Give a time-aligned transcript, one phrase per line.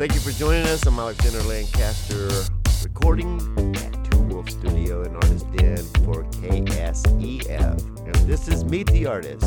[0.00, 0.86] Thank you for joining us.
[0.86, 2.30] I'm Alexander Lancaster,
[2.82, 3.38] recording
[3.76, 5.76] at Two Wolf Studio in Artist Den
[6.06, 8.06] for KSEF.
[8.06, 9.44] And this is Meet the Artist.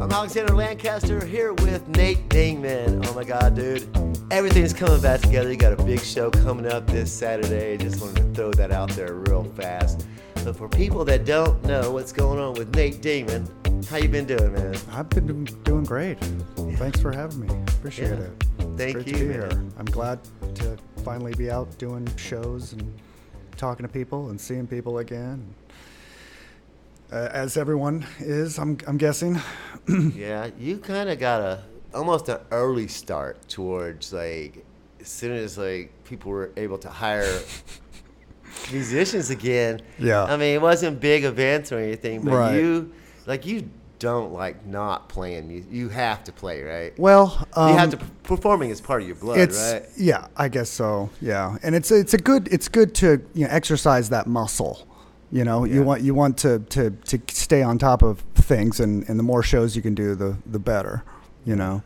[0.00, 3.06] I'm Alexander Lancaster here with Nate Dingman.
[3.06, 4.09] Oh my God, dude.
[4.30, 5.50] Everything's coming back together.
[5.50, 7.76] You got a big show coming up this Saturday.
[7.76, 10.06] Just wanted to throw that out there real fast.
[10.44, 13.48] But for people that don't know what's going on with Nate Dingman,
[13.88, 14.76] how you been doing, man?
[14.92, 16.18] I've been doing- doing great.
[16.76, 17.48] Thanks for having me.
[17.78, 18.24] Appreciate Yeah.
[18.24, 18.44] it.
[18.76, 19.50] Thank Great you, to be man.
[19.50, 19.62] here.
[19.78, 20.20] I'm glad
[20.54, 22.92] to finally be out doing shows and
[23.56, 25.44] talking to people and seeing people again.
[27.12, 29.40] Uh, as everyone is, I'm, I'm guessing.
[30.14, 31.58] yeah, you kind of got a
[31.94, 34.64] almost an early start towards like
[35.00, 37.40] as soon as like people were able to hire
[38.72, 39.80] musicians again.
[39.98, 40.24] Yeah.
[40.24, 42.54] I mean, it wasn't big events or anything, but Right.
[42.60, 42.92] you
[43.26, 43.68] like you
[43.98, 45.46] don't like not playing.
[45.48, 45.70] music.
[45.70, 46.98] you have to play, right?
[46.98, 49.84] Well, um, you have to performing is part of your blood, it's right?
[49.96, 51.10] yeah, I guess so.
[51.20, 54.86] Yeah, and it's it's a good it's good to you know exercise that muscle.
[55.32, 55.74] You know, Yeah.
[55.74, 59.22] you want you want to, to, to stay on top of things, and, and the
[59.22, 61.04] more shows you can do, the the better.
[61.44, 61.82] You know,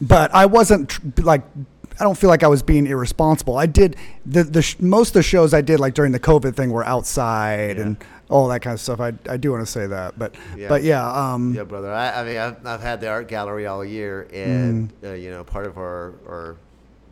[0.00, 1.42] but I wasn't tr- like
[2.00, 3.56] I don't feel like I was being irresponsible.
[3.58, 6.54] I did the the sh- most of the shows I did like during the COVID
[6.54, 7.82] thing were outside Yeah.
[7.82, 7.96] and
[8.30, 8.98] all that kind of stuff.
[9.00, 10.68] I, I do want to say that, but Yeah.
[10.68, 11.92] but yeah, um, Yeah, brother.
[11.92, 15.10] I, I mean, I've, I've had the art gallery all year, and Mm.
[15.10, 16.56] uh, you know, part of our our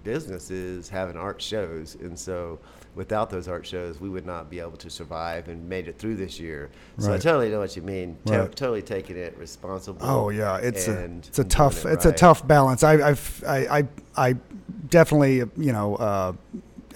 [0.05, 2.58] business is having art shows, and so
[2.94, 6.16] without those art shows, we would not be able to survive and made it through
[6.16, 6.70] this year.
[6.98, 8.16] So I totally know what you mean.
[8.27, 8.55] Right.
[8.55, 10.00] totally taking it responsible.
[10.02, 12.83] Oh yeah, it's a it's a tough it it's a tough balance.
[12.83, 14.36] I I've, I I I
[14.88, 16.33] definitely you know uh,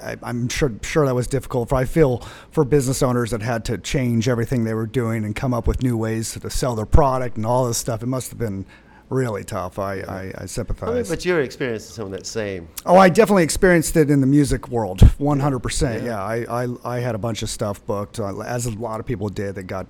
[0.02, 1.68] I, I'm sure sure that was difficult.
[1.68, 2.18] For I feel
[2.50, 5.82] for business owners that had to change everything they were doing and come up with
[5.82, 8.02] new ways to sell their product and all this stuff.
[8.02, 8.66] It must have been
[9.14, 9.78] really tough.
[9.78, 11.08] I I, I I mean, sympathize.
[11.08, 12.68] but you're experiencing some of that same.
[12.84, 16.04] Oh, I definitely experienced it in the music world, 100%.
[16.04, 19.06] Yeah, I, I, I had a bunch of stuff booked, uh, as a lot of
[19.06, 19.86] people did, that got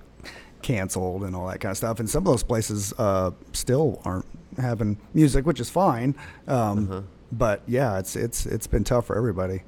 [0.61, 1.99] canceled and all that kind of stuff.
[1.99, 4.25] And some of those places uh, still aren't
[4.57, 6.15] having music, which is fine.
[6.47, 7.01] Um, Uh-huh.
[7.31, 9.63] But yeah, it's it's it's been tough for everybody.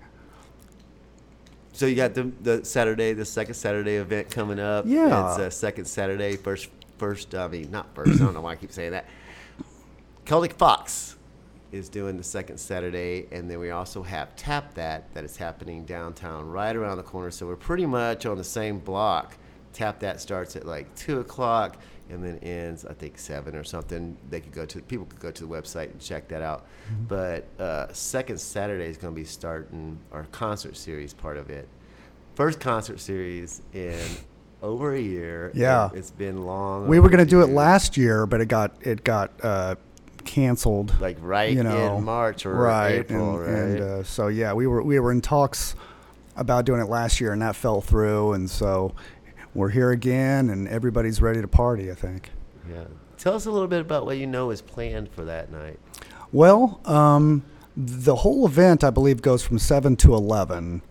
[1.74, 4.86] So you got the the Saturday, the second Saturday event coming up.
[4.88, 5.32] Yeah.
[5.32, 7.36] it's uh, second Saturday, first first.
[7.36, 8.22] I mean, not first.
[8.22, 9.06] I don't know why I keep saying that.
[10.28, 11.16] Celtic Fox
[11.72, 15.86] is doing the second Saturday, and then we also have Tap That that is happening
[15.86, 17.32] downtown, right around the corner.
[17.32, 19.38] So we're pretty much on the same block.
[19.72, 21.78] Tap That starts at like two o'clock
[22.10, 24.18] and then ends, I think seven or something.
[24.30, 26.66] They could go to people could go to the website and check that out.
[27.08, 31.70] But uh, second Saturday is going to be starting our concert series part of it.
[32.36, 33.98] First concert series in
[34.62, 35.52] over a year.
[35.54, 35.90] Yeah.
[35.94, 36.88] it's been long.
[36.88, 39.76] We were going to do it last year, but it got it got uh,
[40.28, 40.94] canceled.
[41.02, 43.82] like right you know, in March or right, April, and, right?
[43.82, 45.74] and uh, so yeah, we were we were in talks
[46.36, 48.94] about doing it last year, and that fell through, and so
[49.56, 51.90] we're here again, and everybody's ready to party.
[51.90, 52.30] I think.
[52.70, 52.84] yeah.
[53.18, 55.80] Tell us a little bit about what you know is planned for that night.
[56.32, 57.44] Well, um,
[57.76, 60.84] the whole event, I believe, goes from seven to eleven,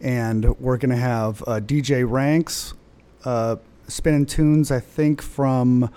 [0.00, 2.74] and we're going to have uh, DJ Ranks
[3.24, 3.56] uh,
[3.88, 4.70] spinning tunes.
[4.70, 5.90] I think from.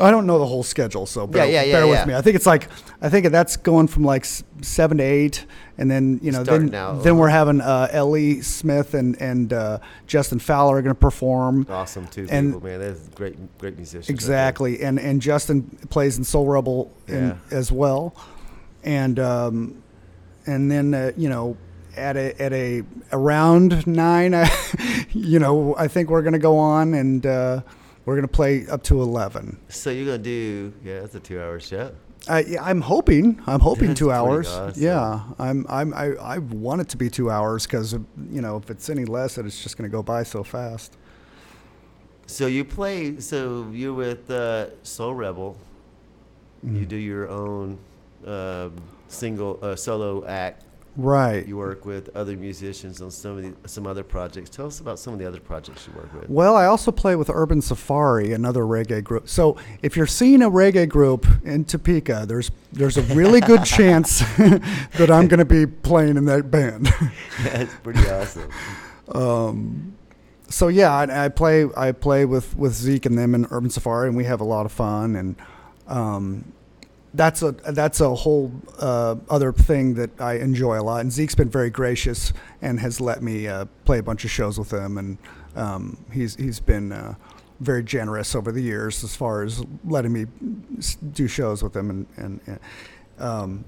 [0.00, 1.90] I don't know the whole schedule, so bear, Yeah, yeah, yeah, bear yeah.
[1.90, 2.14] with me.
[2.14, 2.68] I think it's like
[3.00, 4.24] I think that's going from like
[4.62, 5.44] seven to eight,
[5.78, 7.04] and then you know Starting then out.
[7.04, 11.66] then we're having uh, Ellie Smith and and uh, Justin Fowler are going to perform.
[11.68, 12.80] Awesome, two And- people, man.
[12.80, 14.08] They're great, great musicians.
[14.08, 14.14] right.
[14.14, 17.56] Exactly, and and Justin plays in Soul Rebel in, Yeah.
[17.58, 18.14] as well,
[18.82, 19.82] and um,
[20.46, 21.56] and then uh, you know
[21.96, 24.48] at a at a around nine, uh,
[25.10, 27.26] you know I think we're gonna go on and
[28.02, 29.58] uh, we're gonna play up to eleven.
[29.68, 30.72] So you're gonna do?
[30.84, 31.92] Yeah, it's a two-hour show.
[32.28, 33.40] I I'm hoping.
[33.46, 34.48] I'm hoping That's two hours.
[34.48, 34.82] awesome.
[34.82, 35.66] Yeah, I'm.
[35.68, 35.94] I'm.
[35.94, 39.38] I, I want it to be two hours because you know if it's any less,
[39.38, 40.96] it's just going to go by so fast.
[42.26, 43.18] So you play.
[43.20, 45.56] So you're with uh, Soul Rebel.
[46.64, 46.76] Mm-hmm.
[46.76, 47.78] You do your own
[48.26, 48.76] um,
[49.08, 50.64] single uh, solo act.
[50.96, 51.46] Right.
[51.46, 54.50] You work with other musicians on some of the, some other projects.
[54.50, 56.28] Tell us about some of the other projects you work with.
[56.28, 59.28] Well, I also play with Urban Safari, another reggae group.
[59.28, 64.18] So if you're seeing a reggae group in Topeka, there's there's a really good chance
[64.36, 66.92] that I'm going to be playing in that band.
[67.42, 68.50] That's pretty awesome.
[69.14, 69.96] um,
[70.50, 74.08] so yeah, I, I play I play with with Zeke and them in Urban Safari,
[74.08, 75.16] and we have a lot of fun.
[75.16, 75.36] And
[75.86, 76.52] um,
[77.14, 81.00] that's a that's a whole uh, other thing that I enjoy a lot.
[81.02, 84.58] And Zeke's been very gracious and has let me uh, play a bunch of shows
[84.58, 85.18] with him, and
[85.54, 87.14] um, he's he's been uh,
[87.60, 90.26] very generous over the years as far as letting me
[91.12, 91.90] do shows with him.
[91.90, 92.60] And and, and
[93.18, 93.64] um,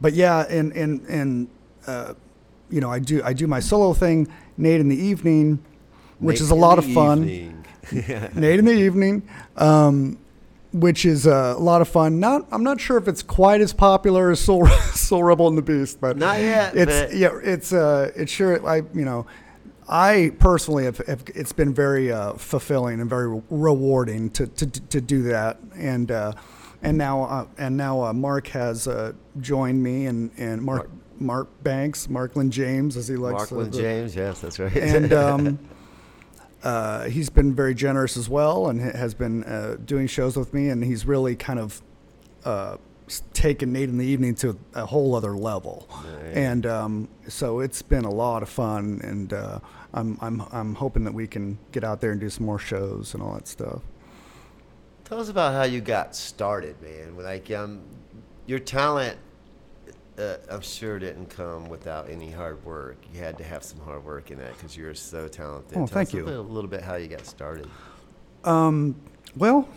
[0.00, 1.48] but yeah, and and and
[1.86, 2.14] uh,
[2.70, 5.64] you know, I do I do my solo thing, Nate in the evening,
[6.18, 7.24] which Nate is a lot of fun.
[7.92, 10.18] Nate in the evening, um,
[10.74, 12.18] which is uh, a lot of fun.
[12.18, 15.62] Not, I'm not sure if it's quite as popular as Soul, Soul Rebel and the
[15.62, 18.66] Beast, but Not yet, It's but- yeah, it's uh, it's sure.
[18.66, 19.26] I you know,
[19.88, 25.00] I personally have, have it's been very uh, fulfilling and very rewarding to to, to
[25.00, 26.32] do that, and uh,
[26.82, 30.90] and now uh, and now uh, Mark has uh, joined me, and and Mark.
[31.16, 34.76] Mark Banks, Markland James, as he likes to Markland James, yes, that's right.
[34.76, 35.58] and um,
[36.64, 40.70] uh, he's been very generous as well, and has been uh, doing shows with me,
[40.70, 41.82] and he's really kind of
[42.44, 42.78] uh,
[43.34, 45.86] taken Nate in the evening to a whole other level,
[46.32, 49.58] and um, so it's been a lot of fun, and uh,
[49.92, 53.12] I'm I'm I'm hoping that we can get out there and do some more shows
[53.12, 53.82] and all that stuff.
[55.04, 57.14] Tell us about how you got started, man.
[57.18, 57.82] Like, um,
[58.46, 59.18] your talent,
[60.18, 62.96] uh, I'm sure didn't come without any hard work.
[63.12, 65.72] You had to have some hard work in that because you're so talented.
[65.72, 66.24] Oh, Tell thank us you.
[66.24, 67.68] A little, a little bit how you got started.
[68.44, 68.94] Um,
[69.36, 69.68] well,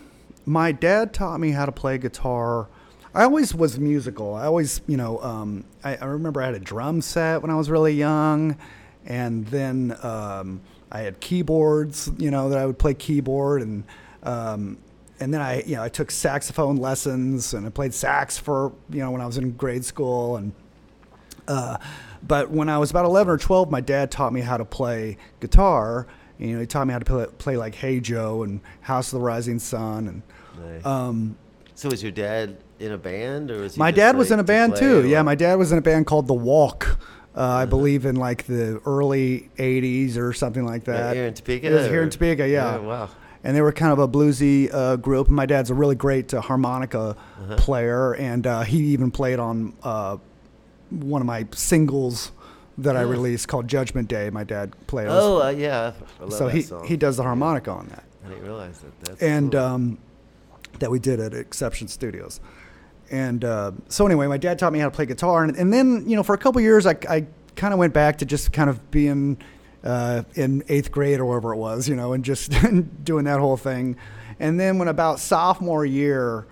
[0.45, 2.67] my dad taught me how to play guitar.
[3.13, 4.35] I always was musical.
[4.35, 7.55] I always, you know, um, I, I remember I had a drum set when I
[7.55, 8.57] was really young,
[9.05, 10.61] and then um,
[10.91, 13.83] I had keyboards, you know, that I would play keyboard, and
[14.23, 14.77] um,
[15.19, 18.99] and then I, you know, I took saxophone lessons, and I played sax for, you
[18.99, 20.51] know, when I was in grade school, and
[21.47, 21.77] uh,
[22.25, 25.17] but when I was about 11 or 12, my dad taught me how to play
[25.39, 26.07] guitar.
[26.37, 29.19] You know, he taught me how to play, play like Hey Joe and House of
[29.19, 30.07] the Rising Sun.
[30.07, 30.21] And
[30.73, 30.85] Nice.
[30.85, 31.37] um,
[31.75, 34.43] so, was your dad in a band, or was he my dad was in a
[34.43, 34.99] band play, too.
[35.01, 36.99] or- Yeah, my dad was in a band called The Walk.
[37.35, 37.65] Uh, I Uh-huh.
[37.67, 41.15] believe in like the early 80s or something like that.
[41.15, 41.67] here in Topeka.
[41.67, 42.77] It was here in Topeka, yeah.
[42.77, 43.09] wow.
[43.43, 45.29] And they were kind of a bluesy uh, group.
[45.29, 47.55] My dad's a really great uh, harmonica Uh-huh.
[47.57, 50.17] player, and uh, he even played on uh,
[50.89, 52.31] one of my singles
[52.79, 54.29] that I released called Judgment Day.
[54.29, 55.07] My dad played.
[55.07, 55.13] on.
[55.17, 55.93] Oh, uh, yeah.
[56.19, 56.85] I love so that he song.
[56.87, 58.99] he does the harmonica on that, I didn't realize that.
[59.01, 59.61] That's and cool.
[59.61, 59.97] um,
[60.79, 62.39] that we did at Exception Studios.
[63.09, 66.03] And uh, so anyway, my dad taught me how to play guitar, and, and then
[66.07, 67.25] you know for a couple years I, I
[67.55, 69.37] kind of went back to just kind of being
[69.83, 72.51] uh, in eighth grade or wherever it was, you know, and just
[73.03, 73.97] doing that whole thing.
[74.39, 76.45] And then when about sophomore year,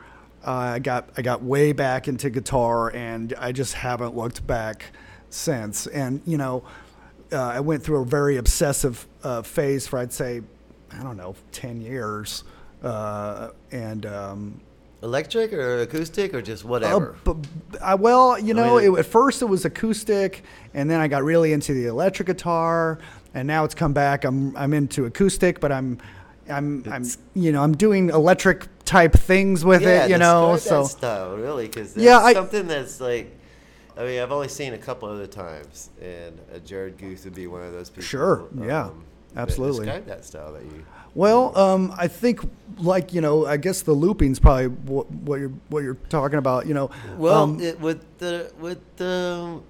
[0.46, 4.92] uh, I got I got way back into guitar, and I just haven't looked back
[5.30, 5.88] since.
[5.88, 6.64] And you know,
[7.32, 10.42] uh, I went through a very obsessive uh, phase for I'd say
[10.92, 12.44] I don't know ten years,
[12.84, 14.06] uh, and.
[14.06, 14.62] Um,
[15.06, 17.16] electric or acoustic or just whatever.
[17.26, 20.44] uh, b- b- I, well, you I know, mean, it, at first it was acoustic,
[20.74, 23.00] and then I got really into the electric guitar,
[23.34, 24.26] and now it's come back.
[24.26, 26.00] I'm I'm into acoustic, but I'm
[26.50, 27.06] I'm I'm
[27.36, 30.58] you know I'm doing electric type things with yeah, it, you know.
[30.58, 33.32] So style really, because Yeah, I- something that's like.
[33.98, 37.48] I mean, I've only seen a couple other times, and uh, Jared Goose would be
[37.48, 38.04] one of those people.
[38.04, 38.90] Sure, yeah,
[39.38, 39.86] absolutely.
[39.86, 40.86] Describe that style that you.
[41.16, 42.42] Well, um, I think
[42.78, 46.68] like you know, I guess the looping's probably what, what you're what you're talking about,
[46.68, 46.92] you know.
[47.18, 49.62] Well, um, it, with the with the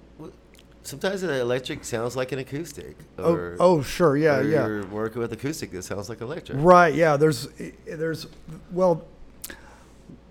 [0.86, 2.96] sometimes the electric sounds like an acoustic.
[3.18, 4.66] oh, Or, oh, sure, yeah, yeah.
[4.66, 6.58] You're working with acoustic that sounds like electric.
[6.60, 6.94] Right.
[6.94, 7.16] Yeah.
[7.16, 7.48] There's,
[7.86, 8.26] there's,
[8.70, 9.04] well,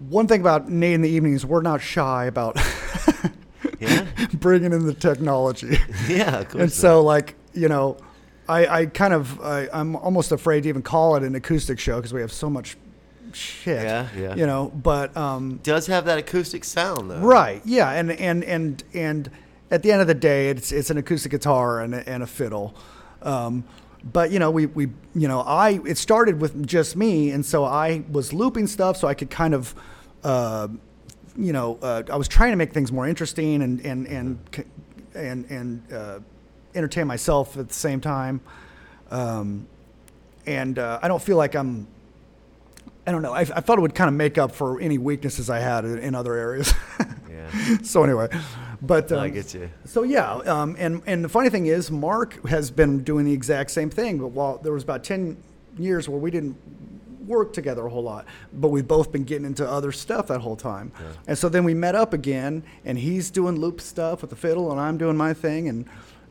[0.08, 2.58] one thing about Nate in the evenings, we're not shy about
[3.80, 4.08] Yeah.
[4.36, 5.78] bringing in the technology.
[6.08, 6.62] Yeah, of course.
[6.62, 7.98] and so, like, you know,
[8.48, 11.96] I, I kind of, I, I'm almost afraid to even call it an acoustic show
[11.98, 12.78] because we have so much
[13.34, 13.84] shit.
[13.84, 14.36] Yeah, yeah.
[14.36, 17.20] You know, but, um, does have that acoustic sound though.
[17.20, 17.62] right.
[17.66, 17.92] Yeah.
[17.92, 19.32] And, and, and, and
[19.72, 22.28] at the end of the day, it's, it's an acoustic guitar and a, and a
[22.28, 22.76] fiddle.
[23.22, 23.64] Um,
[24.14, 27.32] but you know, we, we, you know, I, it started with just me.
[27.32, 29.74] And so I was looping stuff so I could kind of,
[30.24, 30.68] uh,
[31.38, 34.66] you know, uh, I was trying to make things more interesting and, and, and,
[35.16, 36.20] and, and, uh,
[36.76, 38.42] entertain myself at the same time.
[39.12, 39.68] Um,
[40.46, 41.88] and, uh, I don't feel like I'm,
[43.08, 43.34] I don't know.
[43.34, 46.00] I, I thought it would kind of make up for any weaknesses I had in,
[46.00, 46.74] in other areas.
[47.30, 47.78] Yeah.
[47.84, 48.28] so anyway,
[48.82, 49.70] but um, I get you.
[49.86, 53.72] So yeah, um, and and the funny thing is, Mark has been doing the exact
[53.72, 54.20] same thing.
[54.20, 55.38] But while there was about ten
[55.78, 56.58] years where we didn't
[57.28, 60.56] work together a whole lot, but we've both been getting into other stuff that whole
[60.56, 60.92] time.
[61.00, 61.08] Yeah.
[61.28, 64.72] And so then we met up again, and he's doing loop stuff with the fiddle,
[64.72, 65.86] and I'm doing my thing, and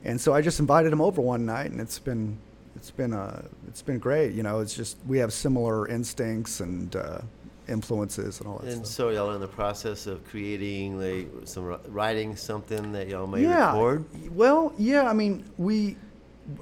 [0.04, 2.38] and so I just invited him over one night, and it's been
[2.76, 4.32] it's been uh it's been great.
[4.34, 7.20] You know, it's just we have similar instincts, and uh,
[7.68, 8.94] influences and all that And stuff.
[8.94, 13.42] so y'all are in the process of creating like some writing something that y'all may
[13.42, 13.68] yeah.
[13.73, 14.04] record.
[14.34, 15.08] Well, yeah.
[15.08, 15.96] I mean, we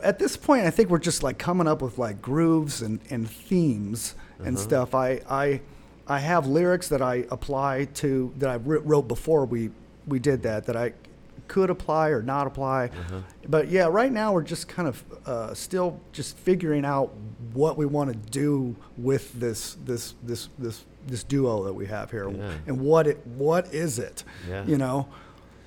[0.02, 3.28] at this point, I think we're just like coming up with like grooves and, and
[3.28, 4.56] themes and Uh-huh.
[4.64, 4.94] stuff.
[4.94, 5.60] I I
[6.06, 9.70] I have lyrics that I apply to that I wrote before we
[10.06, 10.92] we did that that I
[11.52, 12.86] could apply or not apply.
[12.86, 13.20] Uh-huh.
[13.46, 17.12] But yeah, right now we're just kind of uh, still just figuring out
[17.52, 22.10] what we want to do with this this this this this duo that we have
[22.10, 22.52] here Yeah.
[22.66, 24.24] and what it what is it?
[24.48, 24.64] Yeah.
[24.64, 25.08] You know.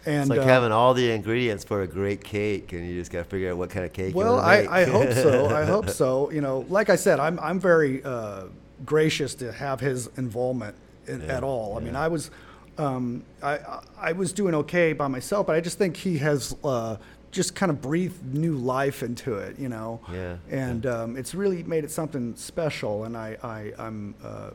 [0.08, 3.12] And It's like uh, having all the ingredients for a great cake, and you just
[3.12, 4.13] got to figure out what kind of cake.
[4.13, 4.70] you Well, I, make.
[4.70, 5.48] I hope so.
[5.48, 6.32] I hope so.
[6.32, 8.44] You know, like I said, I'm I'm very uh,
[8.86, 10.75] gracious to have his involvement
[11.08, 11.77] in, Yeah, at all.
[11.77, 11.96] I mean.
[11.96, 12.32] I was
[12.77, 13.60] um, I
[14.00, 16.98] I- was doing okay by myself, but I just think he has uh,
[17.32, 19.58] just kind of breathed new life into it.
[19.60, 23.05] You know, Yeah, and um, it's really made it something special.
[23.05, 24.51] And I I I'm uh,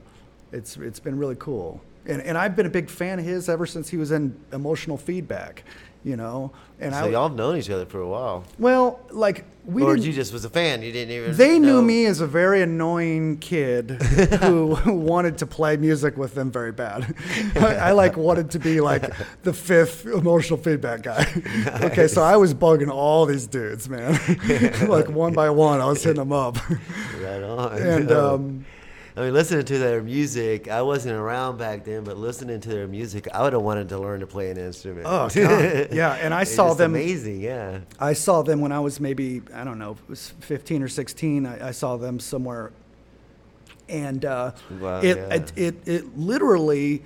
[0.53, 1.81] it's it's been really cool.
[2.07, 4.97] And, and I've been a big fan of his ever since he was in emotional
[4.97, 5.65] feedback,
[6.05, 6.53] you know.
[6.79, 9.83] And I So I y'all have known each other for a while, well, like we
[9.83, 10.83] or you just was a fan.
[10.83, 11.37] You didn't even.
[11.37, 13.91] They knew me as a very annoying kid
[14.41, 17.15] who wanted to play music with them very bad.
[17.57, 21.27] I, I like wanted to be like the fifth emotional feedback guy.
[21.83, 24.19] okay, so I was bugging all these dudes, man.
[24.89, 26.57] like one by one, I was hitting them up.
[27.21, 27.79] Right on.
[27.79, 28.65] and um,
[29.21, 32.87] I mean, listening to their music, I wasn't around back then, but listening to their
[32.89, 35.05] music, I would have wanted to learn to play an instrument.
[35.07, 35.29] Oh.
[35.93, 37.81] Yeah, and I saw them- Amazing, yeah.
[37.99, 41.45] I saw them when I was maybe I don't know, it was 15 or 16.
[41.45, 42.73] I, I saw them somewhere,
[43.91, 45.35] and uh, Wow, it, yeah.
[45.35, 47.03] it it it literally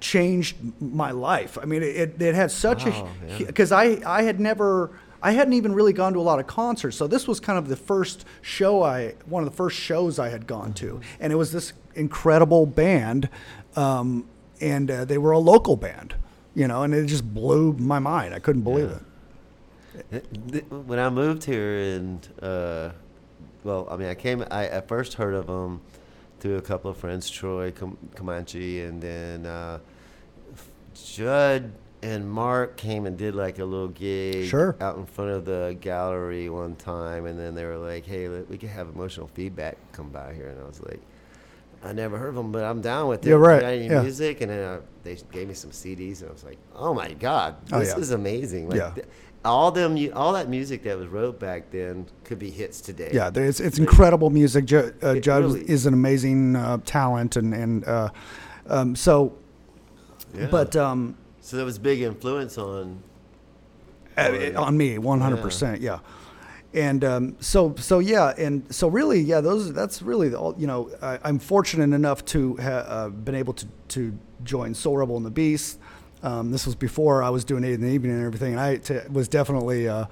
[0.00, 1.58] changed my life.
[1.60, 3.46] I mean, it it had such Wow, a yeah.
[3.46, 4.90] because I I had never.
[5.24, 7.66] I hadn't even really gone to a lot of concerts, so this was kind of
[7.68, 11.36] the first show I, one of the first shows I had gone to, and it
[11.36, 13.30] was this incredible band,
[13.74, 14.26] um,
[14.60, 16.14] and uh, they were a local band,
[16.54, 18.34] you know, and it just blew my mind.
[18.34, 20.18] I couldn't believe Yeah.
[20.52, 20.70] it.
[20.70, 22.90] When I moved here, and uh,
[23.62, 24.44] well, I mean, I came.
[24.50, 25.80] I, I first heard of them
[26.40, 29.78] through a couple of friends, Troy Com- Comanche, and then uh,
[30.94, 31.72] Judd
[32.04, 34.76] and Mark came and did like a little gig Sure.
[34.80, 38.58] out in front of the gallery one time, and then they were like, "Hey, we
[38.58, 41.00] could have emotional feedback come by here," and I was like.
[41.86, 43.28] I never heard of them, but I'm down with it.
[43.28, 44.00] You're right, any yeah.
[44.00, 44.40] music?
[44.40, 47.56] And then uh, they gave me some CDs, and I was like, "Oh my god,
[47.72, 47.98] Oh, this yeah.
[47.98, 48.92] is amazing!" Like, Yeah.
[48.94, 49.06] th-
[49.44, 53.10] all them, all that music that was wrote back then could be hits today.
[53.12, 54.64] Yeah, it's it's incredible music.
[54.64, 58.08] Judd, uh, Judd really- is an amazing uh, talent, and and uh,
[58.66, 59.34] um, so,
[60.34, 60.46] Yeah.
[60.50, 63.02] but um, so that was big influence on.
[64.16, 65.98] uh, on me, one hundred percent, yeah.
[66.72, 70.54] And um, so so yeah, and so really, yeah, those that's really the all.
[70.58, 74.96] You know, I, I'm fortunate enough to have uh, been able to to join Soul
[74.96, 75.78] Rebel and the Beast.
[76.22, 78.76] Um, this was before I was doing Nate in the evening and everything, and I
[78.78, 80.06] t- was definitely uh,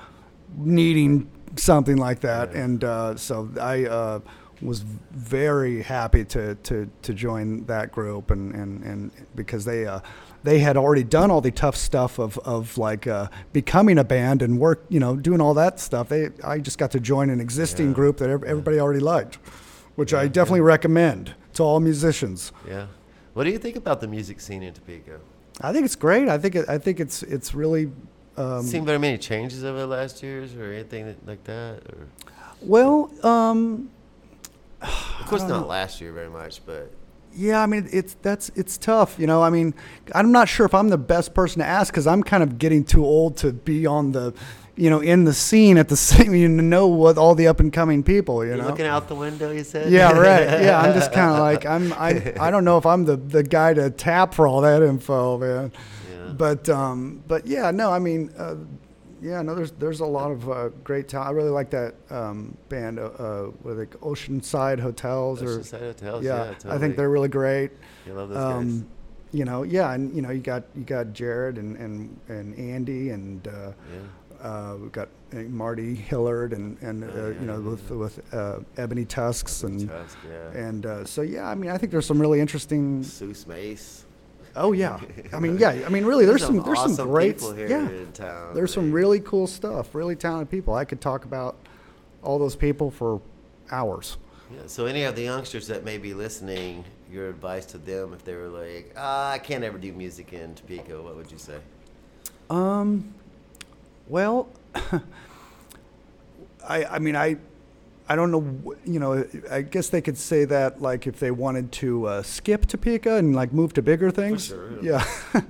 [0.57, 2.61] needing something like that, Yeah.
[2.65, 4.21] and uh, so I uh,
[4.61, 10.01] was very happy to, to, to join that group, and, and, and because they uh,
[10.45, 14.43] they had already done all the tough stuff of, of like uh, becoming a band
[14.43, 16.09] and work, you know, doing all that stuff.
[16.09, 17.95] They I just got to join an existing Yeah.
[17.95, 19.37] group that ev- everybody already liked,
[19.97, 20.67] which I definitely yeah.
[20.67, 22.53] recommend to all musicians.
[22.67, 22.87] Yeah.
[23.35, 25.21] What do you think about the music scene in Topeka?
[25.61, 26.29] I think it's great.
[26.29, 27.91] I think it, I think it's it's really.
[28.37, 32.09] Um, Seen very many changes over the last years, or anything that, like that, or
[32.63, 33.91] well, um,
[34.81, 35.67] of course not know.
[35.67, 36.91] last year very much, but
[37.35, 39.43] Yeah, I mean it's that's it's tough, you know.
[39.43, 39.75] I mean,
[40.15, 42.85] I'm not sure if I'm the best person to ask because I'm kind of getting
[42.85, 44.35] too old to be on the,
[44.77, 47.73] you know, in the scene at the same, you know, what all the up and
[47.73, 48.69] coming people, you you're know.
[48.69, 49.51] looking out the window.
[49.51, 49.91] You said.
[49.91, 50.43] Yeah, right.
[50.63, 51.93] Yeah, I'm just kind of like I'm.
[51.95, 55.39] I I don't know if I'm the the guy to tap for all that info,
[55.39, 55.73] man.
[56.11, 56.33] Yeah.
[56.35, 58.57] But um, but yeah, no, I mean, uh,
[59.23, 61.29] yeah, no, there's there's a lot of uh, great talent.
[61.29, 65.81] I really like that um, band, uh, uh, what are they, Oceanside Hotels, or Oceanside
[65.81, 67.71] Hotels, yeah, yeah, I think they're really great.
[68.07, 68.87] You love those Um,
[69.33, 73.11] you know, yeah, and you know, you got you got Jared and and, and Andy
[73.11, 73.73] and uh.
[73.93, 74.49] Yeah.
[74.49, 78.35] uh, we've got uh, Marty Hillard and and uh, Oh, yeah, you know with with
[78.35, 80.19] uh, Ebony Tusks and Tusk,
[80.55, 83.03] and uh, so yeah, I mean, I think there's some really interesting.
[83.03, 84.05] Seuss Mace.
[84.55, 85.01] Oh yeah,
[85.33, 87.89] I mean, yeah, I mean, really, there's some there's awesome some great people here yeah.
[87.89, 88.55] in town.
[88.55, 90.75] There's some really cool stuff, really talented people.
[90.75, 91.57] I could talk about
[92.23, 93.21] all those people for
[93.71, 94.19] hours.
[94.53, 98.25] Yeah, so any of the youngsters that may be listening, your advice to them if
[98.25, 101.57] they were like, ah, I can't ever do music in Topeka, what would you say?
[102.51, 103.15] Um,
[104.09, 104.49] well,
[106.69, 107.37] I I mean I
[108.13, 111.73] I don't know, you know, I guess they could say that like if they wanted
[111.73, 114.47] to uh, skip Topeka and like move to bigger things.
[114.49, 115.05] sure, Yeah.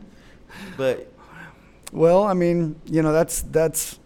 [0.76, 1.12] But
[1.92, 3.98] well, I mean, you know, that's that's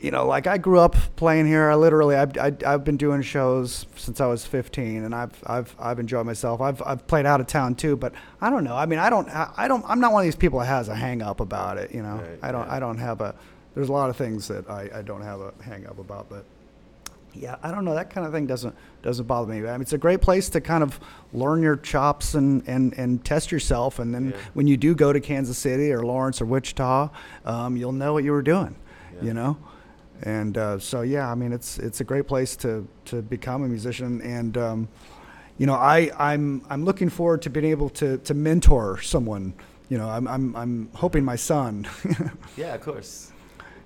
[0.00, 1.68] you know, like I grew up playing here.
[1.68, 5.74] I literally, I've, I, I've been doing shows since I was 15, and I've, I've,
[5.76, 6.60] I've enjoyed myself.
[6.60, 8.76] I've, I've played out of town too, but I don't know.
[8.76, 10.88] I mean, I don't, I I don't, I'm not one of these people that has
[10.88, 11.92] a hang up about it.
[11.92, 12.74] You know, Right, I don't, yeah.
[12.76, 13.34] I don't have a.
[13.74, 16.44] There's a lot of things that I, I don't have a hang up about, but
[17.38, 17.94] yeah, I don't know.
[17.94, 19.66] That kind of thing doesn't doesn't bother me.
[19.68, 20.98] I mean, it's a great place to kind of
[21.32, 23.98] learn your chops and and, and test yourself.
[23.98, 24.36] And then Yeah.
[24.54, 27.10] when you do go to Kansas City or Lawrence or Wichita,
[27.44, 28.74] um, you'll know what you were doing.
[29.16, 29.22] Yeah.
[29.24, 29.56] You know,
[30.22, 33.68] and uh, so yeah, I mean, it's it's a great place to to become a
[33.68, 34.20] musician.
[34.22, 34.88] And um,
[35.58, 39.54] you know, I I'm I'm looking forward to being able to to mentor someone.
[39.88, 41.86] You know, I'm I'm I'm hoping my son.
[42.56, 43.32] yeah, of course.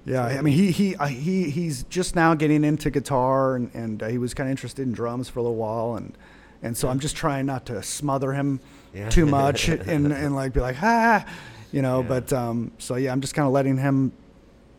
[0.04, 4.02] Yeah, I mean, he he uh, he he's just now getting into guitar, and and
[4.02, 6.16] uh, he was kind of interested in drums for a little while, and
[6.62, 8.60] and so I'm just trying not to smother him
[8.92, 9.08] Yeah.
[9.10, 11.24] too much, and and like be like ah,
[11.70, 12.00] you know.
[12.02, 12.08] Yeah.
[12.08, 14.12] But um, so yeah, I'm just kind of letting him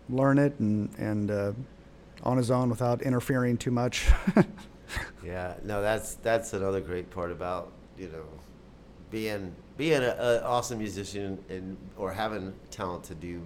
[0.10, 1.52] learn it and and uh,
[2.24, 4.08] on his own without interfering too much.
[5.26, 8.26] Yeah, no, that's that's another great part about you know
[9.10, 13.42] being being an awesome musician and or having talent to do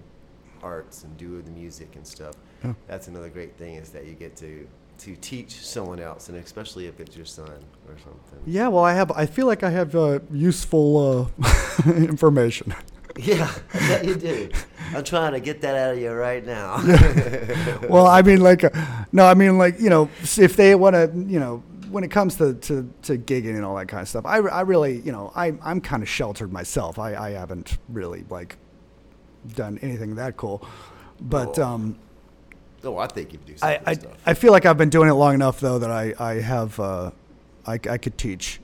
[0.62, 2.34] arts and do the music and stuff.
[2.64, 2.74] Yeah.
[2.86, 4.66] That's another great thing is that you get to
[4.98, 7.48] to teach someone else, and especially if it's your son
[7.88, 8.40] or something.
[8.46, 12.74] yeah, well, I have I feel like I have uh, useful uh, information.
[13.16, 14.48] Yeah, I you do.
[14.94, 16.78] I'm trying to get that out of you right now.
[17.88, 18.70] well, I mean, like, uh,
[19.12, 22.10] no, I mean, like, you know, s- if they want to, you know, when it
[22.10, 25.10] comes to, to, to gigging and all that kind of stuff, I, I really, you
[25.12, 26.98] know, I, I'm kind of sheltered myself.
[26.98, 28.56] I, I haven't really, like,
[29.54, 30.66] done anything that cool.
[31.20, 31.98] But Oh, um,
[32.84, 34.12] oh, I think you do some I, I, stuff.
[34.26, 37.10] I feel like I've been doing it long enough, though, that I, I have, uh,
[37.66, 38.60] I, I could teach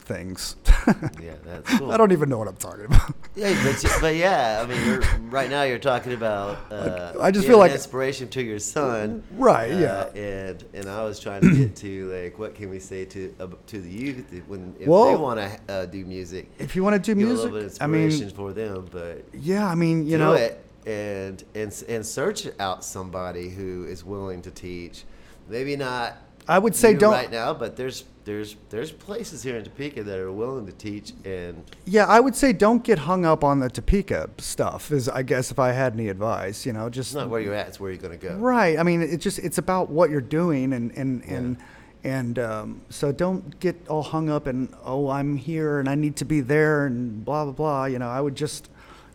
[0.00, 0.56] things.
[1.22, 1.92] yeah, that's cool.
[1.92, 3.14] I don't even know what I'm talking about.
[3.34, 6.58] Yeah, but, but yeah, I mean, right now you're talking about.
[6.70, 9.76] Uh, I just feel like- inspiration to your son, Right, uh,
[10.14, 10.20] yeah.
[10.20, 13.46] and and I was trying to get to like, what can we say to uh,
[13.68, 16.50] to the youth if- when if Well, they want to uh, do music?
[16.58, 19.24] If you want to do music, a little bit of I mean, for them, but
[19.32, 24.04] yeah, I mean, you do know, it and and and search out somebody who is
[24.04, 25.04] willing to teach.
[25.48, 26.16] Maybe not.
[26.48, 30.18] I would say don't- right now, but there's there's there's places here in Topeka that
[30.18, 33.68] are willing to teach and Yeah, I would say don't get hung up on the
[33.68, 34.92] Topeka stuff.
[34.92, 37.54] Is I guess if I had any advice, you know, just it's not where you're
[37.54, 38.34] at; it's where you're going to go.
[38.36, 38.78] right.
[38.78, 41.34] I mean, it's just it's about what you're doing, and and Yeah.
[41.36, 41.56] and
[42.04, 46.16] and um, so don't get all hung up and oh I'm here and I need
[46.16, 47.84] to be there and blah blah blah.
[47.86, 48.68] You know, I would just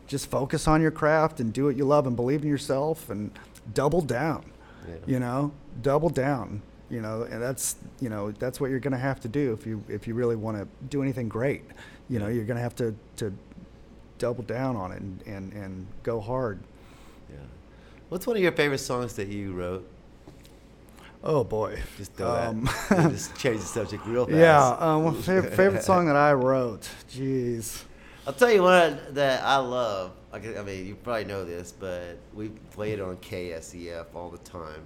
[0.07, 3.31] just focus on your craft and do what you love and believe in yourself and
[3.73, 4.45] double down.
[4.87, 4.95] Yeah.
[5.05, 6.61] You know, double down.
[6.89, 9.65] You know, and that's you know that's what you're going to have to do if
[9.67, 11.63] you if you really want to do anything great.
[12.09, 13.33] You know, you're going to have to to
[14.17, 16.59] double down on it and, and, and go hard.
[17.29, 17.35] Yeah.
[18.09, 19.87] What's one of your favorite songs that you wrote?
[21.23, 21.79] Oh boy.
[21.97, 23.11] Just throw Um, that.
[23.11, 24.37] just change the subject real fast.
[24.37, 24.77] yeah.
[24.79, 26.89] Um, favorite, favorite song that I wrote.
[27.11, 27.83] Jeez.
[28.25, 30.11] I'll tell you one that I love.
[30.33, 34.81] I mean, you probably know this, but we play it on KSEF all the time.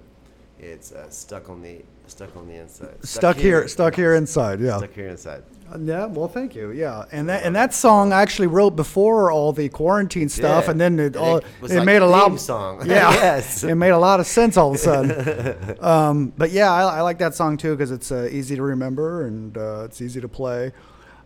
[0.58, 2.94] It's uh, stuck on the stuck on the inside.
[3.04, 4.60] Stuck here, stuck here inside.
[4.60, 4.78] Yeah.
[4.78, 5.42] Stuck here inside.
[5.72, 6.70] Uh, Yeah, well, thank you.
[6.70, 10.70] Yeah, and that and that song I actually wrote before all the quarantine stuff, Yeah.
[10.72, 12.38] and then it all it it, like made a lot.
[12.38, 12.82] song.
[12.86, 13.64] Yeah, Yes.
[13.64, 15.76] it made a lot of sense all of a sudden.
[15.92, 19.26] um, but yeah, I, I like that song too because it's uh, easy to remember
[19.26, 20.72] and uh, it's easy to play.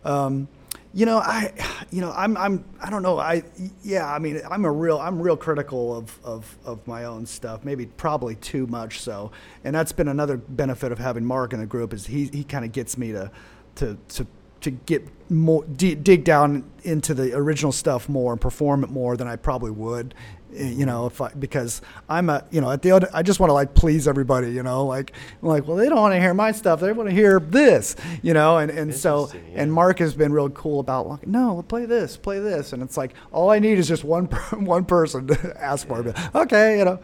[0.05, 0.47] Um,
[0.93, 1.53] you know, I,
[1.91, 3.19] you know, I'm, I'm, I don't know.
[3.19, 3.43] I,
[3.83, 7.63] yeah, I mean, I'm a real, I'm real critical of, of, of my own stuff.
[7.63, 9.31] Maybe probably too much so.
[9.63, 12.65] And that's been another benefit of having Mark in the group is he, he kind
[12.65, 13.31] of gets me to,
[13.75, 14.27] to, to,
[14.61, 19.27] to get more, dig down into the original stuff more and perform it more than
[19.27, 20.15] I probably would.
[20.57, 23.49] You know, if I, because I'm a, you know, at the end, I just want
[23.49, 26.33] to like please everybody, you know, like, I'm like, well, they don't want to hear
[26.33, 26.79] my stuff.
[26.79, 29.73] They want to hear this, you know, and, and so, Interesting, and.
[29.73, 33.13] Mark has been real cool about like, no, play this, play this, and it's like
[33.31, 36.15] all I need is just one one person to ask for it.
[36.35, 36.99] Okay, you know.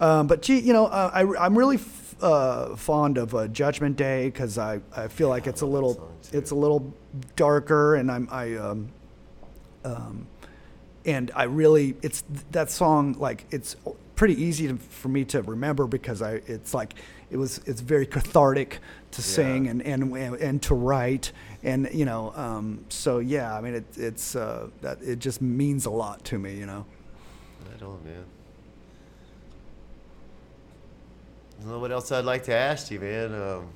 [0.00, 3.96] Um, but gee, you know, uh, I I'm really f- uh, fond of uh, Judgment
[3.96, 6.92] Day because I, I feel like Yeah, I it's a little it's a little
[7.36, 8.92] darker, and I'm I um,
[9.84, 10.26] um,
[11.04, 13.76] and I really it's that song like it's
[14.16, 16.94] pretty easy to, for me to remember because I it's like
[17.30, 18.78] it was it's very cathartic
[19.12, 23.74] to sing and, and and to write and you know um, so yeah I mean
[23.74, 26.86] it, it's uh, that it just means a lot to me you know
[27.74, 28.24] Right on, man.
[31.64, 33.34] Well, what else I'd like to ask you, man?
[33.34, 33.68] Um,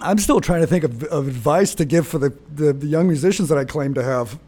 [0.00, 3.06] I'm still trying to think of, of advice to give for the, the, the young
[3.06, 4.38] musicians that I claim to have.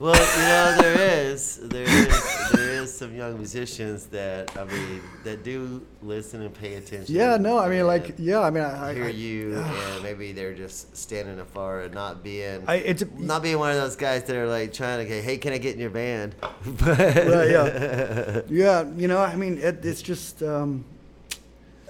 [0.00, 5.02] Well, you know, there is, there is, there is some young musicians that I mean
[5.24, 7.14] that do listen and pay attention.
[7.14, 10.32] Yeah, no, I mean, like, yeah, I mean, I, I hear I- you, and maybe
[10.32, 14.22] they're just standing afar and not being, I, it's, not being one of those guys
[14.24, 16.36] that are like trying to, get hey, can I get in your band?
[16.40, 18.40] but Right, yeah.
[18.48, 20.84] yeah, you know, I mean, it, it's just, um,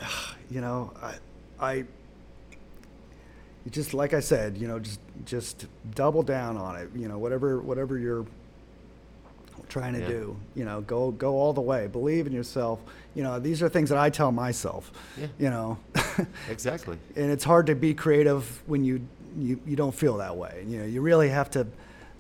[0.51, 1.15] you know, I,
[1.61, 1.85] I,
[3.71, 6.89] just like I said, you know, just just double down on it.
[6.95, 8.27] You know, whatever whatever you're
[9.69, 10.09] trying to Yeah.
[10.09, 11.87] do, you know, go go all the way.
[11.87, 12.81] Believe in yourself.
[13.15, 14.91] You know, these are things that I tell myself.
[15.19, 15.27] Yeah.
[15.39, 15.79] You know,
[16.51, 16.99] exactly.
[17.17, 19.01] and it's hard to be creative when you
[19.39, 20.65] you, you don't feel that way.
[20.67, 21.67] You know, you really have to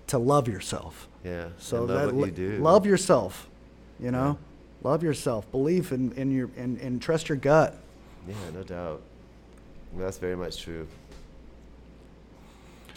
[0.08, 1.08] to love yourself.
[1.24, 1.48] Yeah.
[1.58, 2.58] So and love that what you do.
[2.58, 3.48] love yourself,
[4.00, 4.38] you know,
[4.82, 5.50] love yourself.
[5.50, 7.74] Believe in, in your and, and trust your gut.
[8.26, 9.02] Yeah, no doubt.
[9.96, 10.86] That's very much true.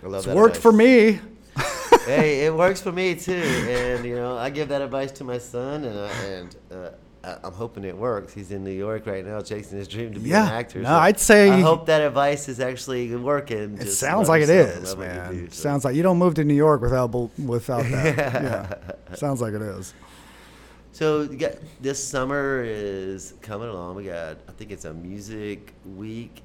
[0.04, 0.36] I love It's that.
[0.36, 1.20] worked for me.
[2.06, 5.38] hey, it works for me too, and you know I give that advice to my
[5.38, 8.34] son, and I, and uh, I'm hoping it works.
[8.34, 10.48] He's in New York right now, chasing his dream to be Yeah.
[10.48, 10.80] an actor.
[10.82, 13.78] No, I'd say- I hope that advice is actually working.
[13.80, 15.34] It sounds like it is, love what you man.
[15.34, 15.62] do, so.
[15.62, 18.18] Sounds like you don't move to New York without without that.
[19.10, 19.16] yeah.
[19.16, 19.94] Sounds like it is.
[20.94, 23.96] So you got, this summer is coming along.
[23.96, 26.42] We got I think it's a music week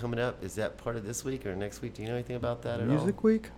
[0.00, 0.42] coming up.
[0.42, 1.94] Is that part of this week or next week?
[1.94, 2.94] Do you know anything about that at all?
[2.96, 3.50] Music week.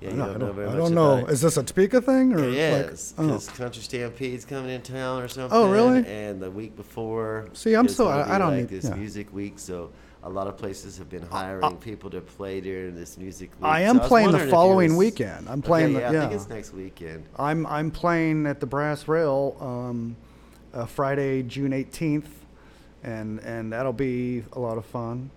[0.00, 1.18] Yeah, I you don't, don't know very I much don't know.
[1.18, 1.32] about it.
[1.32, 2.98] Is this a speaker thing or It like?
[3.18, 3.38] oh.
[3.56, 5.56] Country Stampede's coming in town or something.
[5.56, 6.06] Oh, really?
[6.06, 7.48] And the week before.
[7.52, 8.94] See, I'm so- gonna I- be I don't like need- this yeah.
[8.94, 9.58] music week.
[9.58, 9.90] So
[10.24, 13.64] a lot of places have been hiring people to play during this music week.
[13.64, 15.48] I am was playing the if you following was- weekend.
[15.48, 17.24] I'm Okay, playing the- yeah, I think it's next weekend.
[17.36, 20.16] I'm I'm playing at the Brass Rail um,
[20.72, 22.28] uh, Friday, June 18th,
[23.02, 25.30] and and that'll be a lot of fun.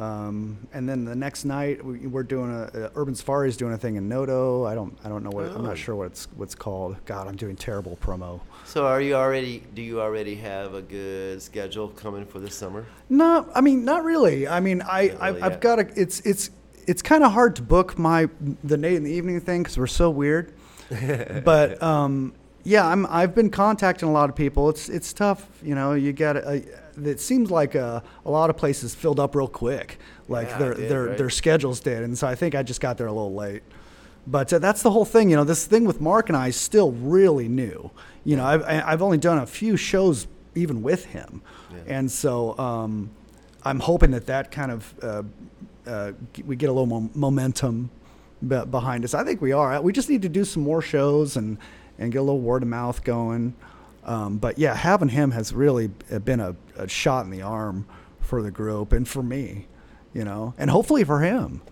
[0.00, 3.74] Um, and then the next night we, we're doing a, uh, Urban Safari is doing
[3.74, 4.64] a thing in Noto.
[4.64, 5.60] I don't I don't know what I'm Oh.
[5.62, 6.96] not sure what it's what's called.
[7.04, 8.40] God, I'm doing terrible promo.
[8.64, 9.62] So are you already?
[9.74, 12.86] Do you already have a good schedule coming for this summer?
[13.10, 14.48] No, I mean not really.
[14.48, 15.60] I mean I, I really I've yet.
[15.60, 16.48] got a it's it's
[16.86, 18.30] it's kind of hard to book my
[18.64, 20.54] the Nate in the evening thing because we're so weird.
[21.44, 22.32] but um,
[22.64, 24.70] yeah, I'm I've been contacting a lot of people.
[24.70, 25.92] It's it's tough, you know.
[25.92, 26.62] You got a,
[26.96, 29.98] it seems like a, a lot of places filled up real quick,
[30.28, 31.18] like Yeah, their did, their right?
[31.18, 33.62] their schedules did, and so I think I just got there a little late.
[34.26, 35.44] But uh, that's the whole thing, you know.
[35.44, 37.90] This thing with Mark and I is still really new.
[38.24, 41.98] You know, I've I- I've only done a few shows even with him, Yeah.
[41.98, 43.10] and so um,
[43.64, 45.22] I'm hoping that that kind of uh,
[45.86, 46.12] uh,
[46.46, 47.90] we get a little more momentum
[48.42, 49.14] behind us.
[49.14, 49.80] I think we are.
[49.82, 51.58] We just need to do some more shows and
[51.98, 53.54] and get a little word of mouth going.
[54.04, 57.86] Um, but yeah, having him has really uh, been a, a shot in the arm
[58.20, 59.66] for the group and for me,
[60.14, 61.62] you know, and hopefully for him.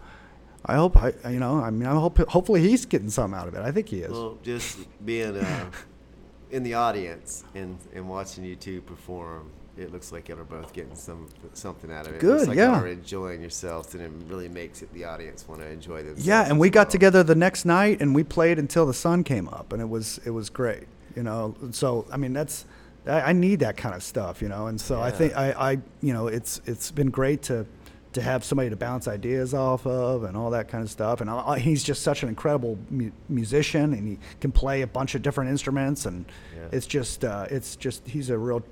[0.67, 3.55] I hope I, you know, I mean, I hope hopefully he's getting something out of
[3.55, 3.61] it.
[3.61, 4.11] I think he is.
[4.11, 5.71] Well, just being uh,
[6.51, 10.73] in the audience and, and watching you two perform, it looks like y'all are both
[10.73, 12.17] getting some something out of it.
[12.17, 12.73] it Good, looks like yeah.
[12.73, 16.27] Y'all are enjoying yourselves, and it really makes it the audience want to enjoy themselves.
[16.27, 16.93] Yeah, and we got well.
[16.93, 20.19] together the next night and we played until the sun came up, and it was
[20.27, 20.88] it was great.
[21.16, 22.64] You know, so I mean that's
[23.07, 24.40] I, I need that kind of stuff.
[24.42, 25.71] You know, and so I think I, I
[26.03, 27.66] you know it's it's been great to
[28.14, 31.21] to have somebody to bounce ideas off of and all that kind of stuff.
[31.21, 35.14] And I, he's just such an incredible mu- musician, and he can play a bunch
[35.14, 36.25] of different instruments, and
[36.57, 36.68] Yeah.
[36.73, 38.62] it's just uh, it's just he's a real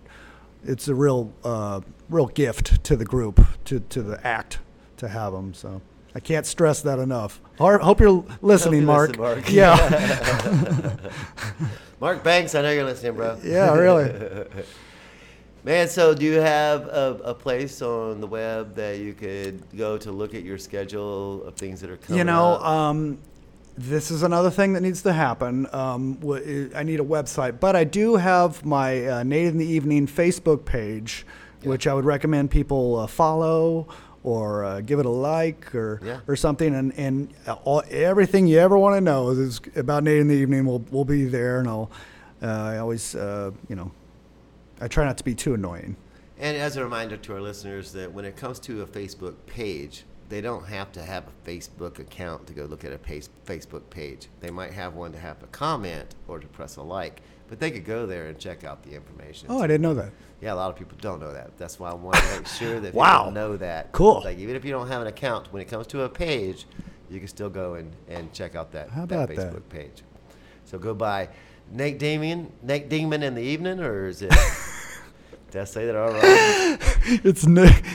[0.65, 4.59] it's a real uh, real gift to the group to to the act
[4.97, 5.53] to have him.
[5.53, 5.83] So
[6.17, 7.43] I can't stress that enough.
[7.59, 9.11] Har- Hope you're listening, you Mark.
[9.19, 9.51] listen, Mark.
[9.53, 10.97] Yeah,
[12.01, 13.39] Mark Banks, I know you're listening, bro.
[13.45, 14.47] yeah, really.
[15.65, 19.99] Man, so do you have a, a place on the web that you could go
[19.99, 22.65] to look at your schedule of things that are coming You know, up?
[22.65, 23.19] um,
[23.77, 25.67] this is another thing that needs to happen.
[25.75, 29.67] Um, wh- I need a website, but I do have my uh, Nate in the
[29.67, 31.27] Evening Facebook page,
[31.63, 31.69] Yeah.
[31.71, 33.89] which I would recommend people uh, follow
[34.27, 36.21] or uh, give it a like or Yeah.
[36.27, 36.75] or something.
[36.75, 37.33] And and
[37.65, 41.05] all, everything you ever want to know is about Nate in the Evening We'll we'll
[41.05, 41.91] be there, and I'll
[42.43, 43.93] uh, I always uh, you know
[44.81, 45.97] I try not to be too annoying.
[46.39, 50.05] And as a reminder to our listeners that when it comes to a Facebook page,
[50.29, 54.27] they don't have to have a Facebook account to go look at a Facebook page.
[54.41, 57.71] They might have one to have a comment or to press a like, but they
[57.71, 59.47] could go there and check out the information.
[59.49, 60.11] Oh, I didn't know that.
[60.41, 61.57] Yeah, a lot of people don't know that.
[61.59, 63.21] That's why I want to make sure that Wow.
[63.21, 63.93] people know that.
[63.93, 64.21] Cool.
[64.25, 66.67] Like even if you don't have an account, when it comes to a page,
[67.11, 69.53] you can still go and, and check out that, How that about that?
[69.55, 70.03] Facebook page.
[70.65, 71.29] So go by
[71.71, 74.33] Nate Damien, Nate Dingman in the evening, or is it
[75.53, 76.79] Did I say that all right?
[77.25, 77.45] It's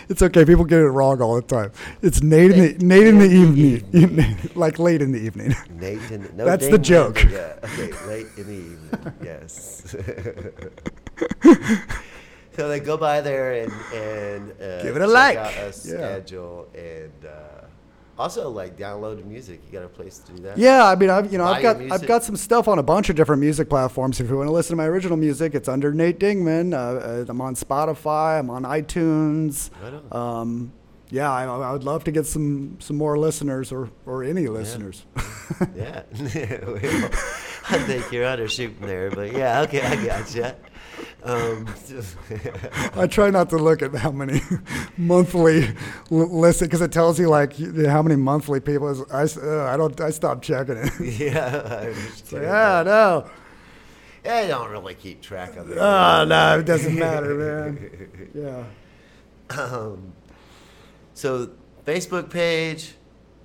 [0.10, 0.46] it's okay.
[0.46, 1.74] People get it wrong all the time.
[2.02, 5.54] It's Nate in the Nate in the evening, like late in the evening.
[5.70, 7.22] Nate in the, no That's the joke.
[7.26, 7.56] Yeah.
[7.62, 7.92] Okay.
[8.08, 9.14] Late in the evening.
[9.22, 9.96] Yes.
[12.56, 15.38] So they go by there and and uh, Give it a check like.
[15.38, 15.72] Out a Yeah.
[15.72, 17.66] schedule and uh,
[18.18, 19.62] also like download the music.
[19.66, 20.58] You got a place to do that.
[20.58, 22.84] Yeah, I mean, I've you know, Buy I've got I've got some stuff on a
[22.84, 24.20] bunch of different music platforms.
[24.20, 26.74] If you want to listen to my original music, it's under Nate Dingman.
[26.74, 28.40] Uh, uh, I'm on Spotify.
[28.40, 29.70] I'm on iTunes.
[29.82, 30.42] Right on.
[30.42, 30.74] Um,
[31.10, 35.06] yeah, I, I would love to get some some more listeners or or any listeners.
[35.76, 36.04] Yeah.
[36.14, 37.10] well,
[37.70, 39.62] I think you're undershooting there, but yeah.
[39.62, 40.56] Okay, I gotcha.
[41.24, 41.68] Um,
[42.96, 44.42] I try not to look at how many
[44.98, 45.66] monthly
[46.12, 48.88] l- listen because it tells you like how many monthly people.
[48.90, 50.92] Is, I uh, I don't I stopped checking it.
[51.20, 51.62] yeah.
[51.66, 53.30] I It's understand like, ah, no.
[54.24, 55.78] I don't really keep track of it.
[55.80, 58.30] Oh no, it doesn't matter, man.
[58.36, 58.64] Yeah.
[59.58, 60.14] Um,
[61.14, 61.52] so
[61.86, 62.94] Facebook page,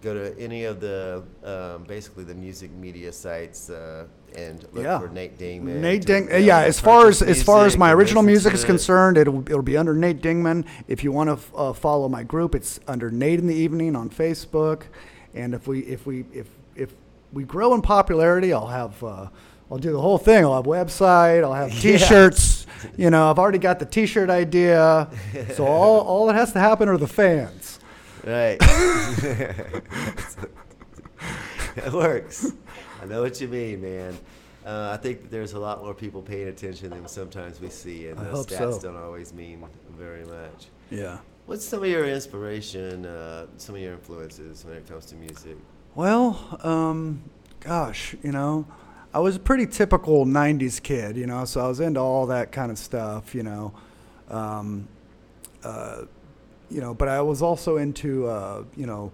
[0.03, 4.99] go to any of the um, basically the music media sites uh, and look Yeah.
[4.99, 5.81] for Nate Dingman.
[5.81, 6.27] Nate to, Ding.
[6.27, 9.63] know, Yeah, as far as as far as my original music is concerned, it'll it'll
[9.63, 10.65] be under Nate Dingman.
[10.89, 14.11] If you want to uh, follow my group, it's under Nate in the Evening on
[14.11, 14.83] Facebook.
[15.35, 16.93] And if we if we if if
[17.33, 19.29] we grow in popularity, I'll have uh,
[19.71, 20.45] I'll do the whole thing.
[20.45, 21.43] I'll have website.
[21.43, 22.67] I'll have T-shirts.
[22.97, 25.09] You know, I've already got the T-shirt idea.
[25.55, 27.81] So all all that has to happen are the fans.
[28.25, 28.59] Right.
[31.77, 32.53] it works.
[33.01, 34.17] I know what you mean, man.
[34.65, 38.19] Uh, I think there's a lot more people paying attention than sometimes we see, and
[38.19, 38.81] I the stats so.
[38.81, 39.65] don't always mean
[39.97, 40.67] very much.
[40.91, 41.19] Yeah.
[41.47, 45.57] What's some of your inspiration, uh, some of your influences when it comes to music?
[45.95, 47.23] Well, um,
[47.61, 48.67] gosh, you know,
[49.15, 52.51] I was a pretty typical '90s kid, you know, so I was into all that
[52.51, 53.73] kind of stuff, you know,
[54.29, 54.89] um,
[55.63, 56.03] uh,
[56.69, 59.13] you know, but I was also into, uh, you know,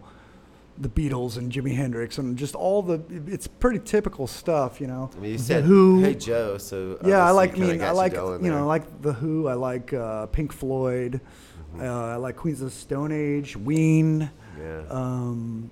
[0.79, 3.03] the Beatles and Jimi Hendrix and just all the.
[3.27, 5.11] It's pretty typical stuff, you know.
[5.17, 6.01] I mean, you The said Who.
[6.03, 7.55] Hey Joe, so Yeah, I like.
[7.55, 8.15] I mean, I like.
[8.15, 9.49] going You know, I like the Who.
[9.49, 11.21] I like uh, Pink Floyd.
[11.75, 11.81] Mm-hmm.
[11.81, 13.57] Uh, I like Queens of the Stone Age.
[13.57, 14.31] Ween.
[14.59, 14.83] yeah.
[14.91, 15.71] Um,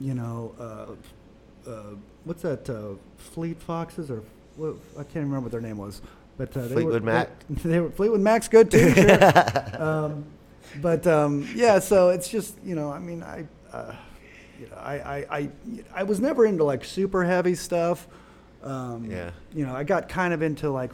[0.00, 2.68] you know, uh, uh, what's that?
[2.68, 4.22] Uh, Fleet Foxes or
[4.56, 6.02] what, I can't remember what their name was,
[6.36, 7.28] but uh, they Fleetwood were, Mac?
[7.48, 8.92] They, they were Fleetwood Mac's good too.
[8.94, 9.82] sure.
[9.82, 10.24] um,
[10.80, 13.94] but um, yeah, so it's just you know, I mean, I, uh,
[14.62, 15.48] you know, I, I, I,
[15.92, 18.06] I was never into like super heavy stuff.
[18.62, 19.30] Um, Yeah.
[19.52, 20.92] You know, I got kind of into like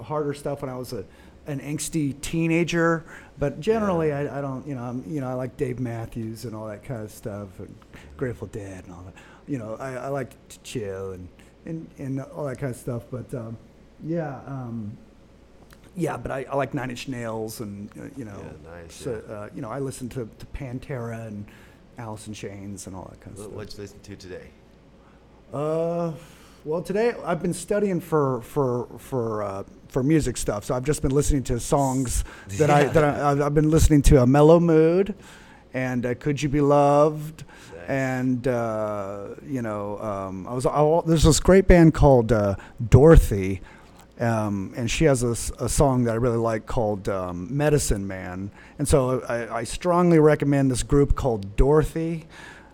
[0.00, 1.04] harder stuff when I was a,
[1.46, 3.04] an angsty teenager.
[3.38, 4.66] But generally, I, I don't.
[4.66, 7.48] You know, I'm, you know, I like Dave Matthews and all that kind of stuff,
[7.60, 7.72] and
[8.16, 9.14] Grateful Dead and all that.
[9.46, 11.28] You know, I, I like to chill and,
[11.66, 13.04] and and all that kind of stuff.
[13.10, 13.56] But um,
[14.04, 14.40] yeah.
[14.46, 14.96] Um,
[15.96, 19.22] yeah, but I, I like Nine Inch Nails and uh, you know, Yeah, nice, so,
[19.28, 21.46] uh, you know, I listen to, to Pantera and
[21.98, 23.52] Alice in Chains and all that kind of stuff.
[23.54, 24.48] what you listen to today?
[25.52, 26.12] Uh,
[26.64, 31.02] well, today I've been studying for for for uh, for music stuff, so I've just
[31.02, 32.24] been listening to songs
[32.58, 35.14] that I that I, I've- I've been listening to a Mellow Mood,
[35.72, 37.44] and uh, Could You Be Loved,
[37.76, 37.88] Nice.
[37.88, 42.56] and uh, you know um, I was I, there's this great band called uh,
[42.88, 43.60] Dorothy.
[44.20, 48.50] Um, and she has a song that I really like called um, Medicine Man.
[48.78, 52.26] And so I, I strongly recommend this group called Dorothy.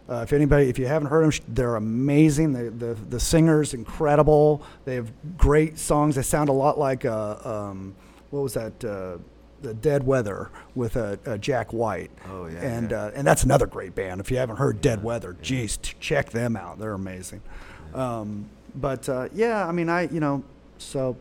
[0.09, 2.53] Uh, if anybody, if you haven't heard them, they're amazing.
[2.53, 4.63] The, the the singer's incredible.
[4.85, 6.17] They have great songs.
[6.17, 7.95] They sound a lot like uh, um,
[8.31, 8.85] what was that?
[8.85, 9.19] Uh,
[9.63, 12.11] the Dead Weather with uh, uh, Jack White.
[12.29, 13.03] Oh, yeah, And yeah.
[13.03, 14.21] Uh, and that's another great band.
[14.21, 16.79] If you haven't heard Dead Weather, geez, t- check them out.
[16.79, 17.43] They're amazing.
[17.95, 20.43] Um, but uh, yeah, I mean, I you know,
[20.79, 21.17] so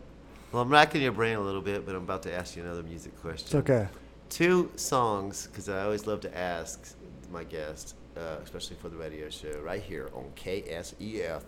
[0.52, 2.82] Well, I'm racking your brain a little bit, but I'm about to ask you another
[2.82, 3.46] music question.
[3.46, 3.88] it's okay.
[4.28, 6.94] Two songs, because I always love to ask
[7.30, 11.42] my guests, uh, especially for the radio show, right here on KSEF.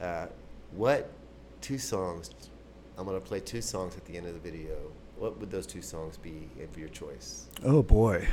[0.00, 0.26] Uh,
[0.72, 1.10] what
[1.60, 2.30] two songs?
[2.96, 4.76] I'm going to play two songs at the end of the video.
[5.16, 7.46] What would those two songs be if your choice?
[7.64, 8.26] Oh boy.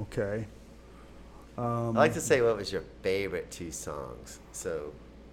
[0.00, 0.46] Okay.
[1.56, 4.40] Um, I like to say, what was your favorite two songs?
[4.52, 4.92] So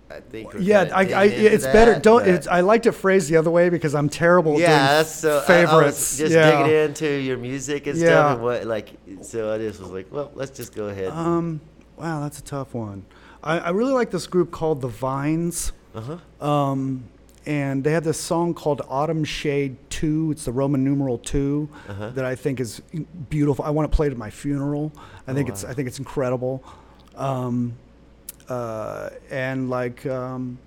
[0.09, 0.51] I think.
[0.59, 1.99] yeah, I, I, it's better.
[1.99, 2.27] Don't.
[2.27, 4.53] It's, I like to phrase the other way because I'm terrible.
[4.53, 5.41] at yeah, that's so.
[5.41, 5.73] Favorites.
[5.73, 6.61] I, was just yeah.
[6.63, 8.05] digging into your music and Yeah.
[8.07, 8.89] stuff, and what like.
[9.21, 11.09] So I just was like, well, let's just go ahead.
[11.09, 11.59] Um,
[11.97, 13.05] wow, that's a tough one.
[13.43, 15.71] I, I really like this group called the Vines.
[15.95, 16.01] uh
[16.41, 16.45] huh.
[16.47, 17.05] Um,
[17.47, 20.31] and they have this song called Autumn Shade 2.
[20.31, 22.09] It's the Roman numeral 2 Uh-huh.
[22.09, 22.79] that I think is
[23.29, 23.63] beautiful.
[23.63, 24.91] I want to play it at my funeral.
[25.27, 25.63] I Oh, think it's.
[25.63, 26.63] I think it's incredible.
[27.15, 27.73] Um,
[28.49, 30.57] uh, and like um,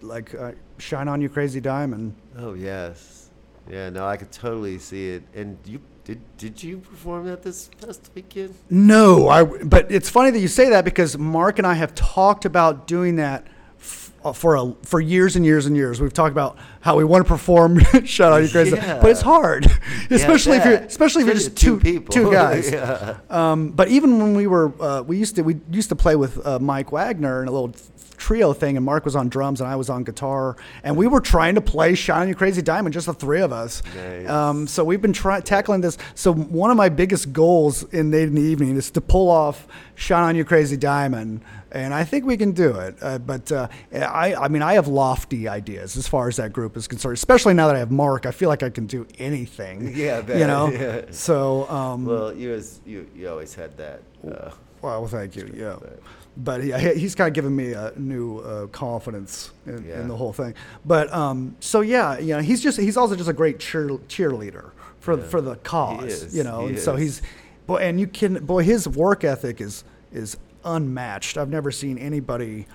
[0.00, 2.14] like uh, Shine on You Crazy Diamond.
[2.36, 3.30] Oh yes.
[3.68, 5.24] Yeah, no, I could totally see it.
[5.34, 8.54] And you did did you perform at this past weekend?
[8.70, 9.44] No, I.
[9.44, 13.16] But it's funny that you say that because Mark and I have talked about doing
[13.16, 13.46] that
[13.78, 16.00] for a for years and years and years.
[16.00, 18.98] We've talked about how we want to perform "Shout Out You Crazy," Yeah.
[19.00, 19.66] but it's hard,
[20.10, 22.12] especially if you're especially if you're just two people.
[22.12, 22.70] two guys.
[22.72, 23.18] yeah.
[23.30, 26.44] Um, but even when we were, uh, we used to we used to play with
[26.44, 27.72] uh, Mike Wagner in a little
[28.16, 31.20] trio thing, and Mark was on drums and I was on guitar, and we were
[31.20, 33.82] trying to play "Shine on You Crazy Diamond," just the three of us.
[33.94, 34.28] Nice.
[34.28, 35.98] Um, so we've been try- tackling this.
[36.14, 39.66] So one of my biggest goals in Nate in the Evening is to pull off
[39.94, 41.40] "Shine on You Crazy Diamond."
[41.72, 44.86] And I think we can do it, uh, but uh, I, I mean, I have
[44.88, 47.14] lofty ideas as far as that group is concerned.
[47.14, 49.92] Especially now that I have Mark, I feel like I can do anything.
[49.96, 50.68] Yeah, bet, you know.
[50.72, 51.02] yeah.
[51.10, 54.00] So, um, Well, you was you you always had that.
[54.26, 54.50] Uh,
[54.80, 55.52] well, thank you.
[55.54, 55.98] Yeah, But-
[56.36, 60.00] but he- he's kind of given me a new uh, confidence in, Yeah.
[60.00, 60.54] in the whole thing.
[60.84, 64.70] But um, so yeah, you know, he's just he's also just a great cheer, cheerleader
[65.00, 66.04] for for the cause.
[66.04, 67.22] is, You know, he and so he's
[67.66, 71.36] boy, and you can boy, his work ethic is is unmatched.
[71.38, 72.66] I've never seen anybody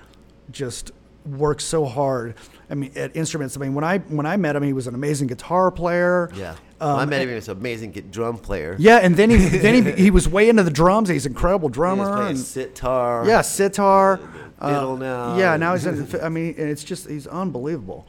[0.50, 0.90] just
[1.24, 2.34] work so hard.
[2.70, 3.56] I mean, at instruments.
[3.56, 6.30] I mean, when I when I met him, he was an amazing guitar player.
[6.34, 6.56] yeah.
[6.80, 7.28] Um, I met him.
[7.28, 8.74] He was an amazing drum player.
[8.78, 11.08] Yeah, and then he then he, he was way into the drums.
[11.08, 12.12] He's an incredible drummer.
[12.12, 13.24] playing and- sitar.
[13.26, 14.16] yeah, sitar.
[14.60, 16.20] fiddle now, Yeah, now he's in.
[16.22, 18.06] I mean, and it's just he's unbelievable,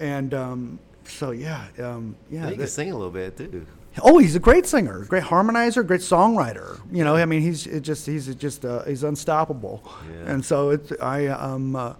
[0.00, 2.46] and um, so yeah, um, yeah.
[2.46, 3.64] He can that- sing a little bit too.
[4.02, 6.80] oh, he's a great singer, great harmonizer, great songwriter.
[6.90, 10.32] You know, I mean, he's it just he's just uh, he's unstoppable, Yeah.
[10.32, 11.76] and so it's I um.
[11.76, 11.92] Uh,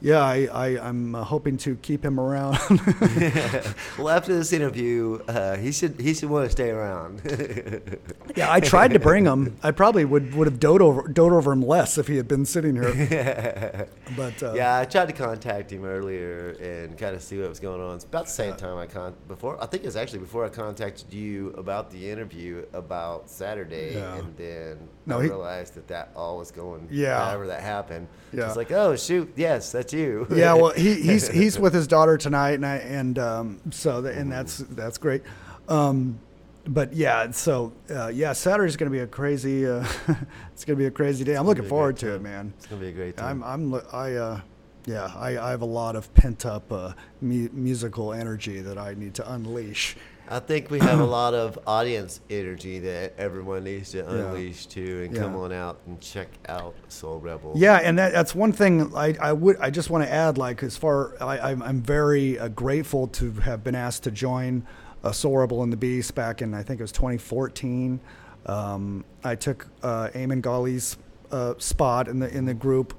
[0.00, 2.58] yeah, I, I, I'm uh, hoping to keep him around.
[3.98, 7.22] well, after this interview, uh, he should he should want to stay around.
[8.36, 9.56] yeah, I tried to bring him.
[9.62, 12.44] I probably would, would have doted over, doted over him less if he had been
[12.44, 13.88] sitting here.
[14.16, 17.58] But uh, yeah, I tried to contact him earlier and kind of see what was
[17.58, 17.96] going on.
[17.96, 19.60] It's about the same time I con before.
[19.62, 24.16] I think it was actually before I contacted you about the interview about Saturday, Yeah.
[24.16, 26.86] and then No, I he- realized that that all was going.
[26.90, 27.24] Yeah.
[27.24, 28.06] however that happened.
[28.32, 28.46] Yeah.
[28.46, 30.26] it's like, oh shoot, yes, that's you.
[30.30, 34.12] yeah, well, he, he's he's with his daughter tonight, and I, and um, so the,
[34.12, 35.22] and that's that's great.
[35.68, 36.18] Um,
[36.66, 39.66] but yeah, so uh, yeah, Saturday's going to be a crazy.
[39.66, 39.86] Uh,
[40.52, 41.34] it's going to be a crazy day.
[41.36, 42.52] I'm looking forward to it, man.
[42.56, 43.42] it's gonna be a great time.
[43.44, 44.40] I'm I'm I uh,
[44.86, 48.94] yeah, I, I have a lot of pent up uh, mu- musical energy that I
[48.94, 49.96] need to unleash.
[50.28, 55.02] I think we have a lot of audience energy that everyone needs to unleash too,
[55.04, 57.52] and come on out and check out Soul Rebel.
[57.56, 60.38] Yeah, and that, that's one thing I, I would I just want to add.
[60.38, 64.66] Like as far I, I'm, I'm very uh, grateful to have been asked to join
[65.02, 68.00] uh, Soul Rebel and the Beast back in I think it was 2014.
[68.46, 70.96] Um, I took uh, Eamon Gawley's
[71.30, 72.94] uh, spot in the in the group,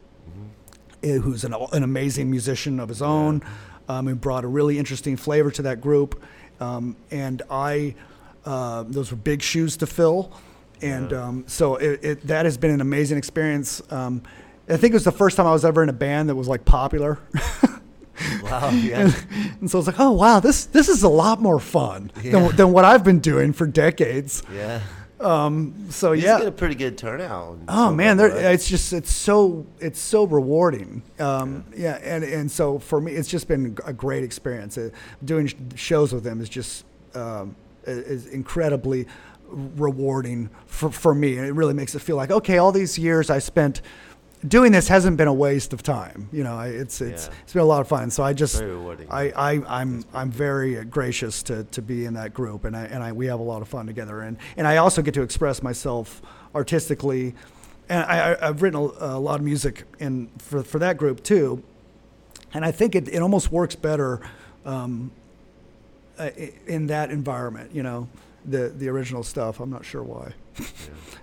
[1.04, 3.42] eh, who's an, an amazing musician of his own.
[3.88, 6.22] Um, he brought a really interesting flavor to that group,
[6.60, 7.96] um, and I
[8.46, 10.32] uh, those were big shoes to fill,
[10.82, 13.82] and um, so it, it, that has been an amazing experience.
[13.92, 14.22] Um,
[14.70, 16.48] I think it was the first time I was ever in a band that was
[16.48, 17.20] like popular.
[18.44, 18.70] Wow.
[18.70, 19.12] Yeah.
[19.60, 22.32] and so I was like, oh wow, this this is a lot more fun Yeah.
[22.32, 24.42] than, than what I've been doing for decades.
[24.54, 24.80] yeah.
[25.90, 27.58] So You yeah, get a pretty good turnout.
[27.68, 28.54] Oh man, there, right?
[28.54, 31.02] it's just it's so it's so rewarding.
[31.20, 32.00] Um, yeah.
[32.04, 34.78] and and so for me, it's just been a great experience.
[34.78, 34.90] Uh,
[35.24, 36.86] doing shows with them is just
[37.16, 39.08] um, is incredibly
[39.50, 43.30] rewarding for for me, and it really makes it feel like okay, all these years
[43.30, 43.82] I spent
[44.48, 46.30] doing this hasn't been a waste of time.
[46.32, 47.34] You know, I, it's it's Yeah.
[47.44, 48.10] it's been a lot of fun.
[48.12, 48.62] So I just
[49.10, 53.04] I, I I'm I'm very gracious to, to be in that group, and I and
[53.04, 55.62] I we have a lot of fun together, and and I also get to express
[55.64, 56.22] myself
[56.54, 57.36] artistically,
[57.90, 61.64] and I, I've written a, a lot of music in for for that group too,
[62.54, 64.22] and I think it, it almost works better,
[64.66, 65.12] um,
[66.18, 66.30] uh,
[66.68, 67.72] in that environment.
[67.74, 68.08] You know,
[68.46, 69.60] the the original stuff.
[69.60, 70.34] I'm not sure why.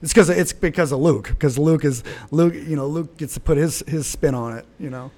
[0.03, 1.29] It's because it's because of Luke.
[1.29, 2.55] Because Luke is Luke.
[2.55, 4.67] You know, Luke gets to put his his spin on it.
[4.81, 5.13] You know.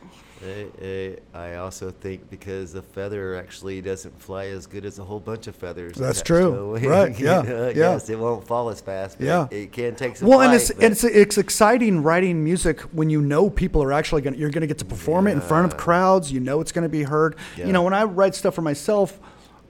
[0.47, 5.21] Eh, I also think because the feather actually doesn't fly as good as a whole
[5.21, 5.97] bunch of feathers.
[5.97, 6.79] That's true.
[6.85, 7.69] Right, yeah, know?
[7.69, 7.93] yeah.
[7.93, 9.19] Yes, it won't fall as fast.
[9.19, 9.49] But Yeah.
[9.51, 13.23] It can take some Well, and it's and it's it's exciting writing music when you
[13.23, 15.67] know people are actually going to you're going to get to perform it in front
[15.67, 16.31] of crowds.
[16.31, 17.37] You know it's going to be heard.
[17.57, 17.67] Yeah.
[17.67, 19.19] You know, when I write stuff for myself,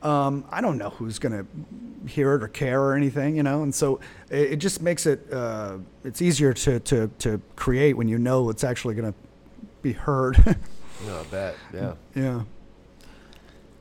[0.04, 3.36] um, I don't know who's going to hear it or care or anything.
[3.36, 4.00] You know, and so
[4.30, 8.50] it, it just makes it uh, it's easier to, to to create when you know
[8.50, 9.18] it's actually going to
[9.82, 10.56] be heard.
[11.06, 11.56] No, I bet.
[11.74, 11.94] Yeah.
[12.14, 12.42] yeah.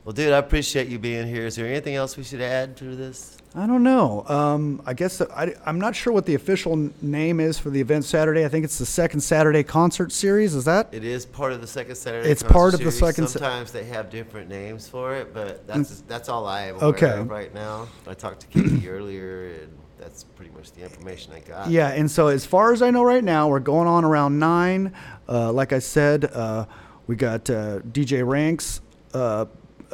[0.06, 1.45] Well, dude, I appreciate you being here.
[1.45, 3.38] Is there anything else we should add to this?
[3.56, 4.26] I don't know.
[4.28, 8.04] Um, I guess I, am not sure what the official name is for the event
[8.04, 8.43] Saturday.
[8.43, 10.56] I think it's the second Saturday concert series.
[10.56, 10.89] Is that?
[10.91, 12.30] It is part of the second Saturday.
[12.30, 13.16] It's concert part of the series.
[13.16, 16.76] second sa- Sometimes they have different names for it, but that's that's all I am
[16.78, 17.22] Okay.
[17.22, 17.88] right now.
[18.08, 21.70] I talked to Katie earlier, and that's pretty much the information I got.
[21.70, 24.93] Yeah, and so as far as I know right now, we're going on around nine.
[25.30, 26.66] Uh, like I said, uh,
[27.08, 28.82] we got uh, DJ Ranks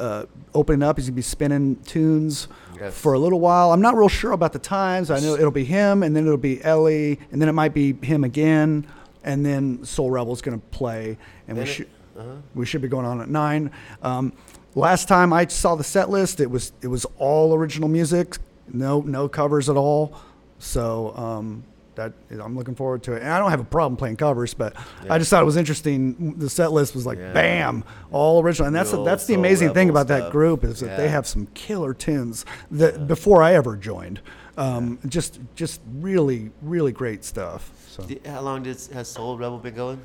[0.00, 0.96] uh, opening up.
[0.96, 2.48] He's gonna be spinning tunes
[2.78, 2.94] Yes.
[2.94, 3.72] for a little while.
[3.72, 5.10] I'm not real sure about the times.
[5.10, 7.92] I know it'll be him, and then it'll be Ellie, and then it might be
[8.02, 8.86] him again,
[9.22, 11.88] and then Soul Rebel's gonna play, and we And should
[12.18, 12.36] uh-huh.
[12.54, 13.70] we should be going on at nine.
[14.02, 14.32] Um,
[14.74, 18.38] last time I saw the set list, it was it was all original music,
[18.72, 20.14] no no covers at all.
[20.58, 21.64] So um,
[22.00, 24.74] that I'm looking forward to it, and I don't have a problem playing covers, but
[25.04, 25.12] Yeah.
[25.14, 26.34] I just thought it was interesting.
[26.38, 27.32] The set list was like Yeah.
[27.32, 30.96] bam, all original, and that's Real that's the amazing thing about that group is that
[30.96, 34.20] they have some killer tunes that before I ever joined.
[34.56, 37.70] Um, Just just really really great stuff.
[37.88, 38.04] So.
[38.26, 40.00] How long does has Soul Rebel been going?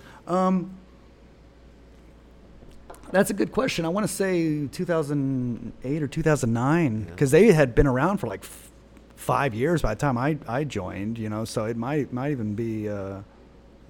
[3.12, 3.86] That's a good question.
[3.86, 8.44] I want to say 2008 or 2009 because they had been around for like
[9.16, 11.18] five years by the time I, I joined.
[11.18, 12.90] You know, so it might might even be.
[12.90, 13.22] Uh,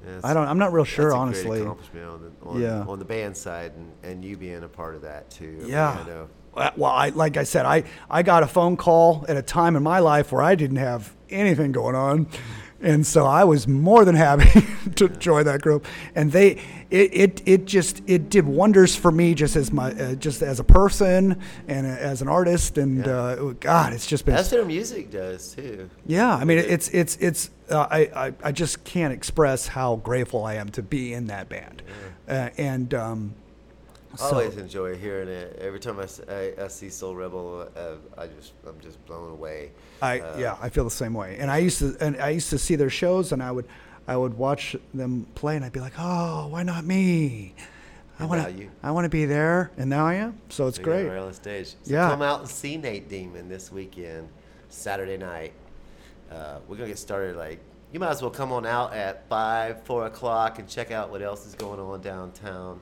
[0.06, 0.48] Yeah, I don't.
[0.48, 1.62] I'm not real sure, honestly.
[1.62, 2.86] On the, on, Yeah.
[2.88, 5.56] on the band side, and, and you being a part of that too.
[5.60, 6.00] I mean, Yeah.
[6.04, 6.28] I know.
[6.78, 9.84] Well, I like I said, I I got a phone call at a time in
[9.84, 12.28] my life where I didn't have anything going on,
[12.82, 14.62] and so I was more than happy
[14.96, 15.86] to join that group.
[16.14, 16.62] And they,
[16.92, 20.60] it, it, it just it did wonders for me, just as my uh, just as
[20.60, 22.78] a person and as an artist.
[22.78, 23.12] And Yeah.
[23.12, 25.90] uh, God, it's just been That's what music does too.
[26.06, 27.50] Yeah, I mean, it's it's it's.
[27.70, 31.50] Uh, I, I I just can't express how grateful I am to be in that
[31.50, 31.82] band,
[32.28, 33.34] uh, and um,
[34.22, 35.58] I so always enjoy hearing it.
[35.62, 39.72] Every time I I see Soul Rebel, uh, I just I'm just blown away.
[40.02, 41.38] I Uh, yeah I feel the same way.
[41.40, 43.66] And I used to and I used to see their shows, and I would
[44.08, 47.54] I would watch them play, and I'd be like, oh, why not me?
[48.20, 50.40] I want to you- I want to be there, and now I am.
[50.50, 51.06] So it's So great.
[51.08, 51.68] Right on stage.
[51.70, 52.10] So Yeah.
[52.10, 54.30] Come out and see Nate Dingman this weekend,
[54.70, 55.54] Saturday night.
[56.32, 57.60] Uh, we're gonna get started like
[57.92, 61.22] you might as well come on out at five, four o'clock and check out what
[61.22, 62.80] else is going on downtown.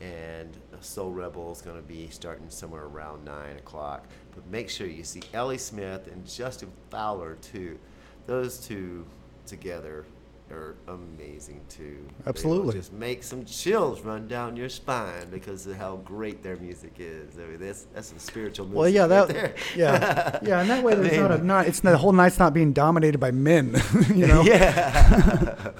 [0.00, 4.06] And Soul Rebel is gonna be starting somewhere around nine o'clock.
[4.34, 7.78] But make sure you see Ellie Smith and Justin Fowler too.
[8.26, 9.06] Those two
[9.46, 10.04] together
[10.50, 12.06] are amazing too.
[12.26, 12.74] Absolutely.
[12.74, 17.36] just make some chills run down your spine because of how great their music is.
[17.36, 18.78] I mean, that's that's some spiritual music.
[18.78, 19.54] Well, yeah, right that, there.
[19.76, 21.66] yeah, yeah, and that way I there's not a not.
[21.66, 23.80] It's the whole night's not being dominated by men.
[24.14, 24.42] you know.
[24.42, 25.72] Yeah,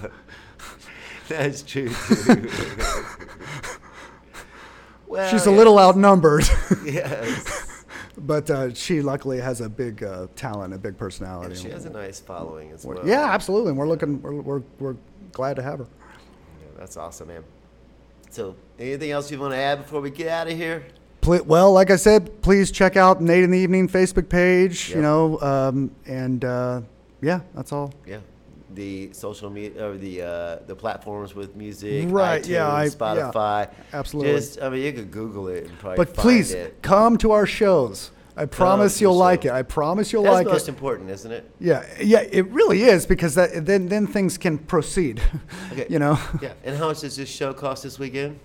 [1.28, 2.48] that's true too.
[5.06, 6.44] Well, She's a little outnumbered,
[6.84, 7.84] Yes,
[8.18, 11.52] but uh, she luckily has a big uh, talent, a big personality.
[11.52, 13.06] and she has a nice following as well.
[13.06, 13.70] yeah, absolutely.
[13.70, 14.20] And we're looking.
[14.22, 14.96] We're, we're, we're
[15.32, 15.86] glad to have her.
[16.60, 17.44] Yeah, that's awesome, man.
[18.30, 20.86] So, anything else you want to add before we get out of here?
[21.24, 24.90] Well, like I said, please check out Nate in the Evening Facebook page.
[24.90, 26.82] You know, um, and uh,
[27.20, 27.92] yeah, that's all.
[28.06, 28.18] Yeah.
[28.76, 32.90] The social media or the uh, the platforms with music, Right, iTunes, yeah, I- yeah,
[32.90, 33.70] Spotify.
[33.94, 34.32] absolutely.
[34.34, 36.82] Just, I mean, you could Google it and probably But please it.
[36.82, 38.10] come to our shows.
[38.36, 39.50] I promise you'll like it.
[39.50, 40.72] I promise you'll That's like most it.
[40.72, 41.50] important, isn't it?
[41.58, 45.22] Yeah, yeah, it really is because that then then things can proceed.
[45.72, 45.86] Okay.
[45.88, 46.52] you know, Yeah.
[46.62, 48.38] And how much does this show cost this weekend?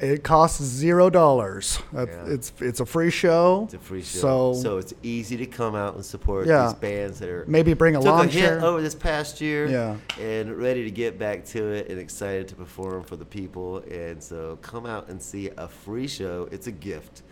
[0.00, 1.78] It costs zero dollars.
[1.92, 2.04] Yeah.
[2.26, 3.62] It's it's a free show.
[3.64, 4.52] It's a free show.
[4.54, 6.66] So, so it's easy to come out and support Yeah.
[6.66, 8.64] these bands that are maybe bring a hit chair.
[8.64, 9.96] over this past year Yeah.
[10.20, 13.78] and ready to get back to it and excited to perform for the people.
[13.90, 16.48] And so come out and see a free show.
[16.52, 17.22] It's a gift.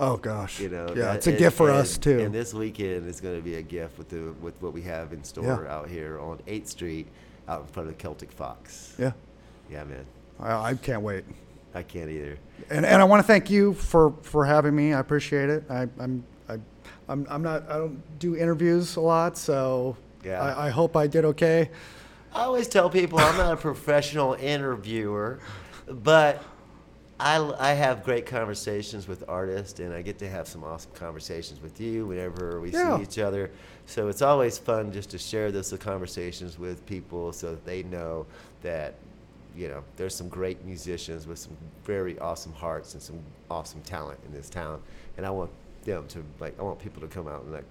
[0.00, 2.18] Oh gosh, You know, yeah, that- it's a and- gift for and- us too.
[2.18, 5.12] And this weekend is going to be a gift with the with what we have
[5.12, 5.72] in store Yeah.
[5.76, 7.06] out here on 8th Street,
[7.48, 8.94] out in front of the Celtic Fox.
[8.98, 9.12] yeah,
[9.70, 10.04] Yeah, man,
[10.40, 11.24] I, I can't wait.
[11.74, 12.38] I can't either.
[12.70, 14.92] And, and I want to thank you for, for having me.
[14.92, 15.64] I appreciate it.
[15.68, 16.58] I, I'm, I,
[17.08, 20.40] I'm, I'm not, I don't do interviews a lot, so Yeah.
[20.40, 21.70] I, I hope I did okay.
[22.32, 25.38] I always tell people I'm not a professional interviewer,
[25.88, 26.42] but
[27.20, 31.60] I, I have great conversations with artists, and I get to have some awesome conversations
[31.62, 32.96] with you whenever we Yeah.
[32.96, 33.50] see each other.
[33.86, 38.26] So it's always fun just to share those conversations with people so that they know
[38.62, 38.94] that
[39.56, 43.18] you know there's some great musicians with some very awesome hearts and some
[43.50, 44.80] awesome talent in this town,
[45.16, 45.50] and I want
[45.84, 47.64] them to like I want people to come out and like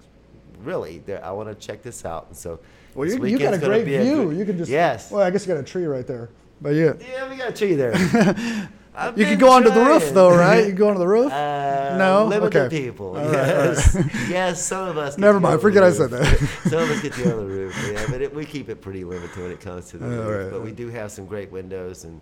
[0.62, 2.58] really I want to check this out, and so.
[2.94, 4.26] Well, you, you got a great a view.
[4.26, 5.10] good- you can just, yes.
[5.10, 6.30] Well, I guess you got a tree right there,
[6.60, 6.92] but yeah.
[7.00, 7.92] Yeah, we got a tree there.
[8.96, 10.60] I've You can been go onto the roof though, right?
[10.60, 11.32] You can go onto the roof.
[11.32, 12.26] Uh, No?
[12.26, 12.84] limited Okay.
[12.84, 13.08] people.
[13.08, 14.64] All right, yes, all yes.
[14.64, 15.18] Some of us.
[15.18, 16.26] Never mind, forget I said that.
[16.64, 17.90] some of us get to go on the roof.
[17.92, 20.44] Yeah, but it, we keep it pretty limited when it comes to the All roof.
[20.44, 20.52] right.
[20.52, 22.20] But we do have some great windows, and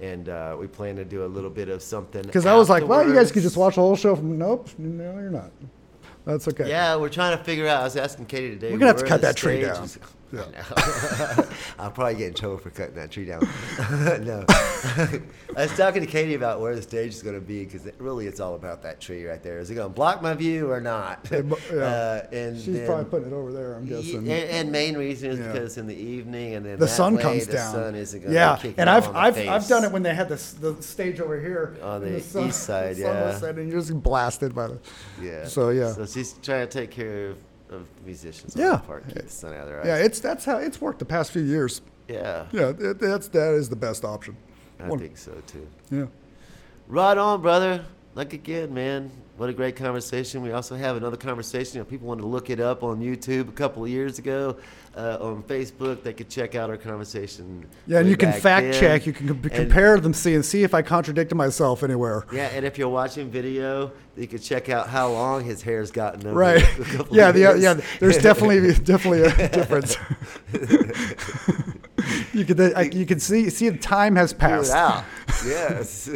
[0.00, 2.22] and uh, we plan to do a little bit of something.
[2.22, 4.38] Because I was like, well, you guys could just watch the whole show from.
[4.38, 5.50] Nope, no, you're not.
[6.24, 6.68] That's okay.
[6.68, 7.80] Yeah, we're trying to figure out.
[7.80, 8.70] I was asking Katie today.
[8.72, 9.82] We're gonna have to cut that tree down.
[9.84, 9.98] is-
[10.34, 11.46] Yeah.
[11.78, 13.40] I'll probably get in trouble for cutting that tree down.
[14.24, 15.20] no, I
[15.56, 18.26] was talking to Katie about where the stage is going to be because it, really
[18.26, 19.58] it's all about that tree right there.
[19.58, 21.26] Is it going to block my view or not?
[21.30, 21.40] Yeah.
[21.72, 23.74] Uh, and She's then- probably putting it over there.
[23.74, 24.18] I'm guessing.
[24.18, 25.52] And, and main reason is Yeah.
[25.52, 27.72] because in the evening and then the sun way comes the down.
[27.72, 29.48] sun isn't going yeah, to kick and I've I've face.
[29.48, 32.48] I've done it when they had this the stage over here On and the sun-
[32.48, 33.38] east side, the sun was yeah.
[33.40, 34.78] setting, you're just blasted by the.
[35.20, 35.46] Yeah.
[35.46, 35.92] So, yeah.
[35.92, 37.36] So she's trying to take care of,
[37.74, 38.56] of musicians.
[38.56, 38.76] On Yeah.
[38.76, 39.86] the part, keep out of their eyes.
[39.86, 41.82] Yeah, it's that's how it's worked the past few years.
[42.08, 42.46] yeah.
[42.52, 44.36] Yeah, it, that's that is the best option.
[44.80, 45.66] I One- think so too.
[45.90, 46.06] Yeah.
[46.88, 47.84] Right on, brother.
[48.14, 49.10] Like again, man.
[49.36, 50.42] What a great conversation.
[50.42, 51.80] We also have another conversation.
[51.80, 54.56] If people want to look it up on YouTube a couple of years ago,
[54.96, 57.66] uh, on Facebook, they could check out our conversation.
[57.88, 58.80] Yeah, and you can fact then.
[58.80, 59.06] check.
[59.06, 62.24] You can com- compare them, see, and see if I contradicted myself anywhere.
[62.32, 66.24] Yeah, and if you're watching video, you could check out how long his hair's gotten
[66.28, 66.62] over Right.
[67.10, 67.60] Yeah, the, years.
[67.60, 67.80] yeah.
[67.98, 69.96] There's definitely definitely a difference.
[72.32, 74.72] you could I, you can see see the time has passed.
[75.46, 76.08] Yes.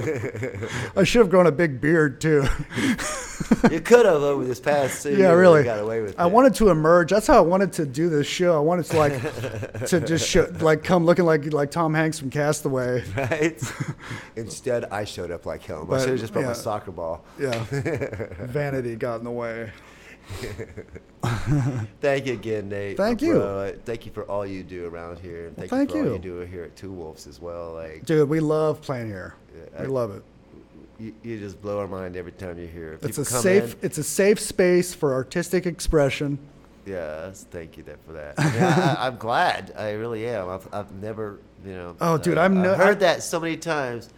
[0.97, 2.45] I should have grown a big beard too.
[3.71, 5.65] you could have over this past two yeah, really.
[5.65, 6.33] got away with I it.
[6.33, 7.11] wanted to emerge.
[7.11, 8.57] That's how I wanted to do this show.
[8.57, 9.13] I wanted to like
[9.89, 13.05] to just show, like come looking like like Tom Hanks from Castaway.
[13.17, 13.61] right?
[14.37, 15.83] Instead, I showed up like him.
[15.83, 16.49] I But, should have just brought yeah.
[16.49, 17.25] my soccer ball.
[17.39, 17.53] Yeah,
[18.41, 19.71] vanity got in the way.
[22.01, 22.97] Thank you again, Nate.
[22.97, 23.35] Thank you.
[23.35, 23.59] bro.
[23.59, 25.47] Uh, Thank you for all you do around here.
[25.49, 26.13] And thank, thank you for all you.
[26.15, 27.73] you do here at Two Wolves as well.
[27.75, 29.35] Like Dude, we love playing here.
[29.75, 30.23] Yeah, we love it.
[30.99, 32.99] you, you just blow our mind every time you're here.
[33.03, 33.75] It's a safe.
[33.75, 36.39] in- It's a safe space for artistic expression.
[36.87, 38.35] Yes, thank you for that.
[38.39, 39.75] I mean, I, I, I'm glad.
[39.77, 40.49] I really am.
[40.49, 41.97] I've, I've never, you know.
[42.01, 44.09] Oh, dude, uh, I'm no- I've heard I- that so many times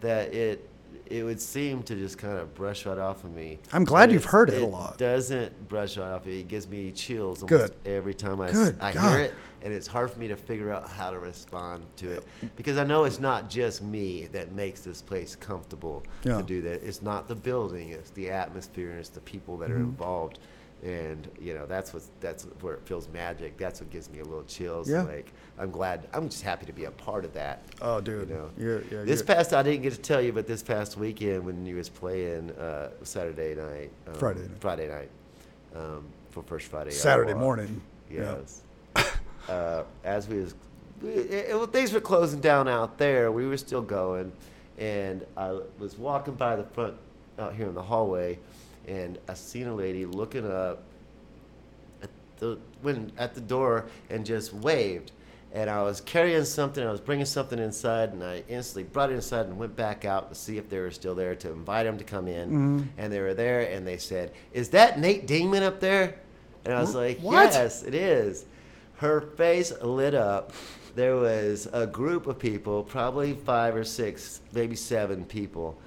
[0.00, 0.68] that it
[1.10, 3.58] it would seem to just kind of brush right off of me.
[3.72, 4.92] I'm glad you've heard it a lot.
[4.94, 6.40] It doesn't brush right off of me.
[6.40, 7.92] It gives me chills almost Good.
[7.92, 9.10] every time I, Good I God.
[9.10, 12.24] hear it, and it's hard for me to figure out how to respond to it
[12.56, 16.36] because I know it's not just me that makes this place comfortable Yeah.
[16.38, 16.82] to do that.
[16.82, 17.90] It's not the building.
[17.90, 18.90] It's the atmosphere.
[18.90, 19.84] and It's the people that are Mm-hmm.
[19.84, 20.38] involved
[20.82, 23.56] and you know that's what that's where it feels magic.
[23.58, 24.88] That's what gives me a little chills.
[24.88, 25.02] Yeah.
[25.02, 26.08] Like I'm glad.
[26.12, 27.62] I'm just happy to be a part of that.
[27.82, 28.28] Oh, dude.
[28.28, 30.62] You know, You're- yeah, this you're- past I didn't get to tell you, but this
[30.62, 34.50] past weekend when you was playing uh, Saturday night, um, Friday night.
[34.60, 35.10] Friday night,
[35.76, 36.90] um, for First Friday.
[36.90, 37.80] Saturday morning.
[38.10, 38.36] Yeah.
[38.96, 39.12] Yes.
[39.48, 40.54] uh, as we was,
[41.04, 43.30] it, it, things were closing down out there.
[43.32, 44.32] We were still going,
[44.78, 46.94] and I was walking by the front
[47.38, 48.38] out here in the hallway,
[48.86, 50.82] and I seen a lady looking up
[52.02, 55.12] at the when at the door and just waved.
[55.52, 56.86] And I was carrying something.
[56.86, 60.28] I was bringing something inside, and I instantly brought it inside and went back out
[60.28, 62.50] to see if they were still there to invite them to come in.
[62.50, 62.82] Mm-hmm.
[62.98, 66.14] And they were there, and they said, "Is that Nate Dingman up there?"
[66.64, 68.44] And I was Wh- like, "Yes, it is."
[68.98, 70.52] Her face lit up.
[70.94, 75.78] There was a group of people, probably five or six, maybe seven people.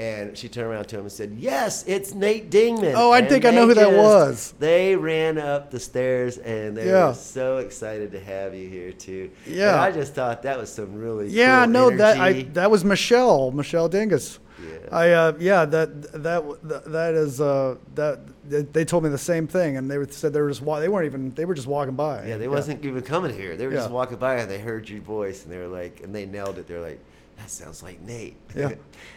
[0.00, 2.94] And she turned around to him and said, Yes, it's Nate Dingman.
[2.96, 4.54] Oh, I And think I know who that was.
[4.58, 7.08] They ran up the stairs and they Yeah.
[7.08, 9.30] were so excited to have you here, too.
[9.46, 9.72] Yeah.
[9.74, 12.82] And I just thought that was some really Yeah, cool no, that I that was
[12.82, 14.38] Michelle, Michelle Dingus.
[14.62, 14.88] Yeah.
[14.90, 16.42] I uh, yeah, that that
[16.86, 18.20] that, is uh, that
[18.72, 21.06] they told me the same thing, and they said they were just wa- they weren't
[21.06, 22.26] even they were just walking by.
[22.26, 23.56] Yeah, they wasn't even coming here.
[23.56, 26.14] They were just walking by and they heard your voice and they were like, and
[26.14, 26.66] they nailed it.
[26.66, 27.00] They're like,
[27.40, 28.36] that sounds like Nate.
[28.56, 28.72] Yeah.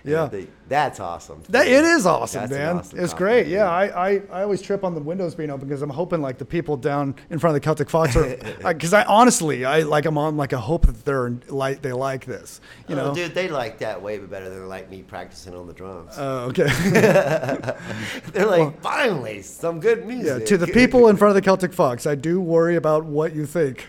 [0.06, 0.26] Yeah.
[0.28, 1.44] they- that's awesome.
[1.50, 2.78] That it is awesome, That's man.
[2.78, 3.48] awesome it's great.
[3.48, 6.38] Yeah, I, I, I always trip on the windows being open because I'm hoping like
[6.38, 8.38] the people down in front of the Celtic Fox are
[8.74, 12.26] because I honestly I like I'm on like a hope that they're like they like
[12.26, 12.62] this.
[12.88, 13.16] You oh, know.
[13.16, 16.14] dude, they like that way better than they like me practicing on the drums.
[16.18, 16.64] Oh, okay.
[18.34, 20.40] They're like, finally, some good music.
[20.42, 20.46] yeah.
[20.46, 23.46] To the people in front of the Celtic Fox, I do worry about what you
[23.46, 23.88] think.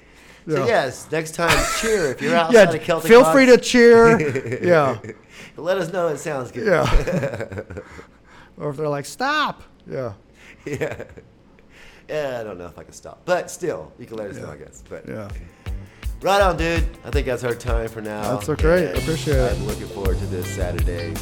[0.48, 2.74] So yes, next time cheer if you're outside Yeah.
[2.74, 4.60] of Celtic Feel Fox, free to cheer.
[4.64, 4.98] yeah.
[5.56, 6.66] let us know it sounds good.
[6.66, 7.62] Yeah.
[8.58, 9.62] or if they're like, stop.
[9.90, 10.12] Yeah.
[10.66, 11.04] yeah.
[12.08, 14.50] Yeah, I don't know if I can stop, but still, you can let us know,
[14.50, 14.82] I guess.
[14.86, 15.28] But Yeah.
[16.22, 16.86] Right on, dude.
[17.04, 18.34] I think that's our time for now.
[18.34, 18.88] That's so great.
[18.88, 19.52] And Appreciate it.
[19.52, 21.14] I'm looking forward to this Saturday.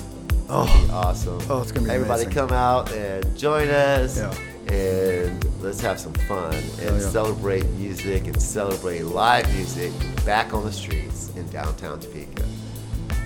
[0.48, 0.88] Oh.
[0.92, 1.40] Awesome.
[1.48, 2.32] Oh, it's gonna be Everybody amazing.
[2.48, 4.18] come out and join us.
[4.18, 4.34] Yeah.
[4.72, 6.98] And let's have some fun and yeah.
[7.00, 9.92] celebrate music and celebrate live music
[10.24, 12.44] back on the streets in downtown Topeka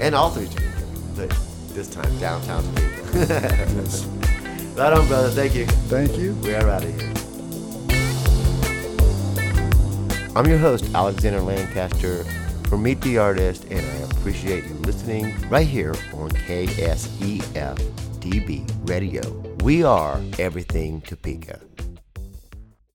[0.00, 0.72] and all through Topeka.
[1.16, 1.38] but
[1.74, 3.02] this time downtown Topeka.
[4.76, 5.30] right on, brother.
[5.30, 5.66] Thank you.
[5.66, 6.34] Thank you.
[6.42, 7.12] We are out of here.
[10.36, 12.22] I'm your host, Alexander Lancaster
[12.68, 17.78] for Meet the Artist, and I appreciate you listening right here on KSEF
[18.20, 19.22] DB Radio.
[19.64, 21.58] We are everything Topeka.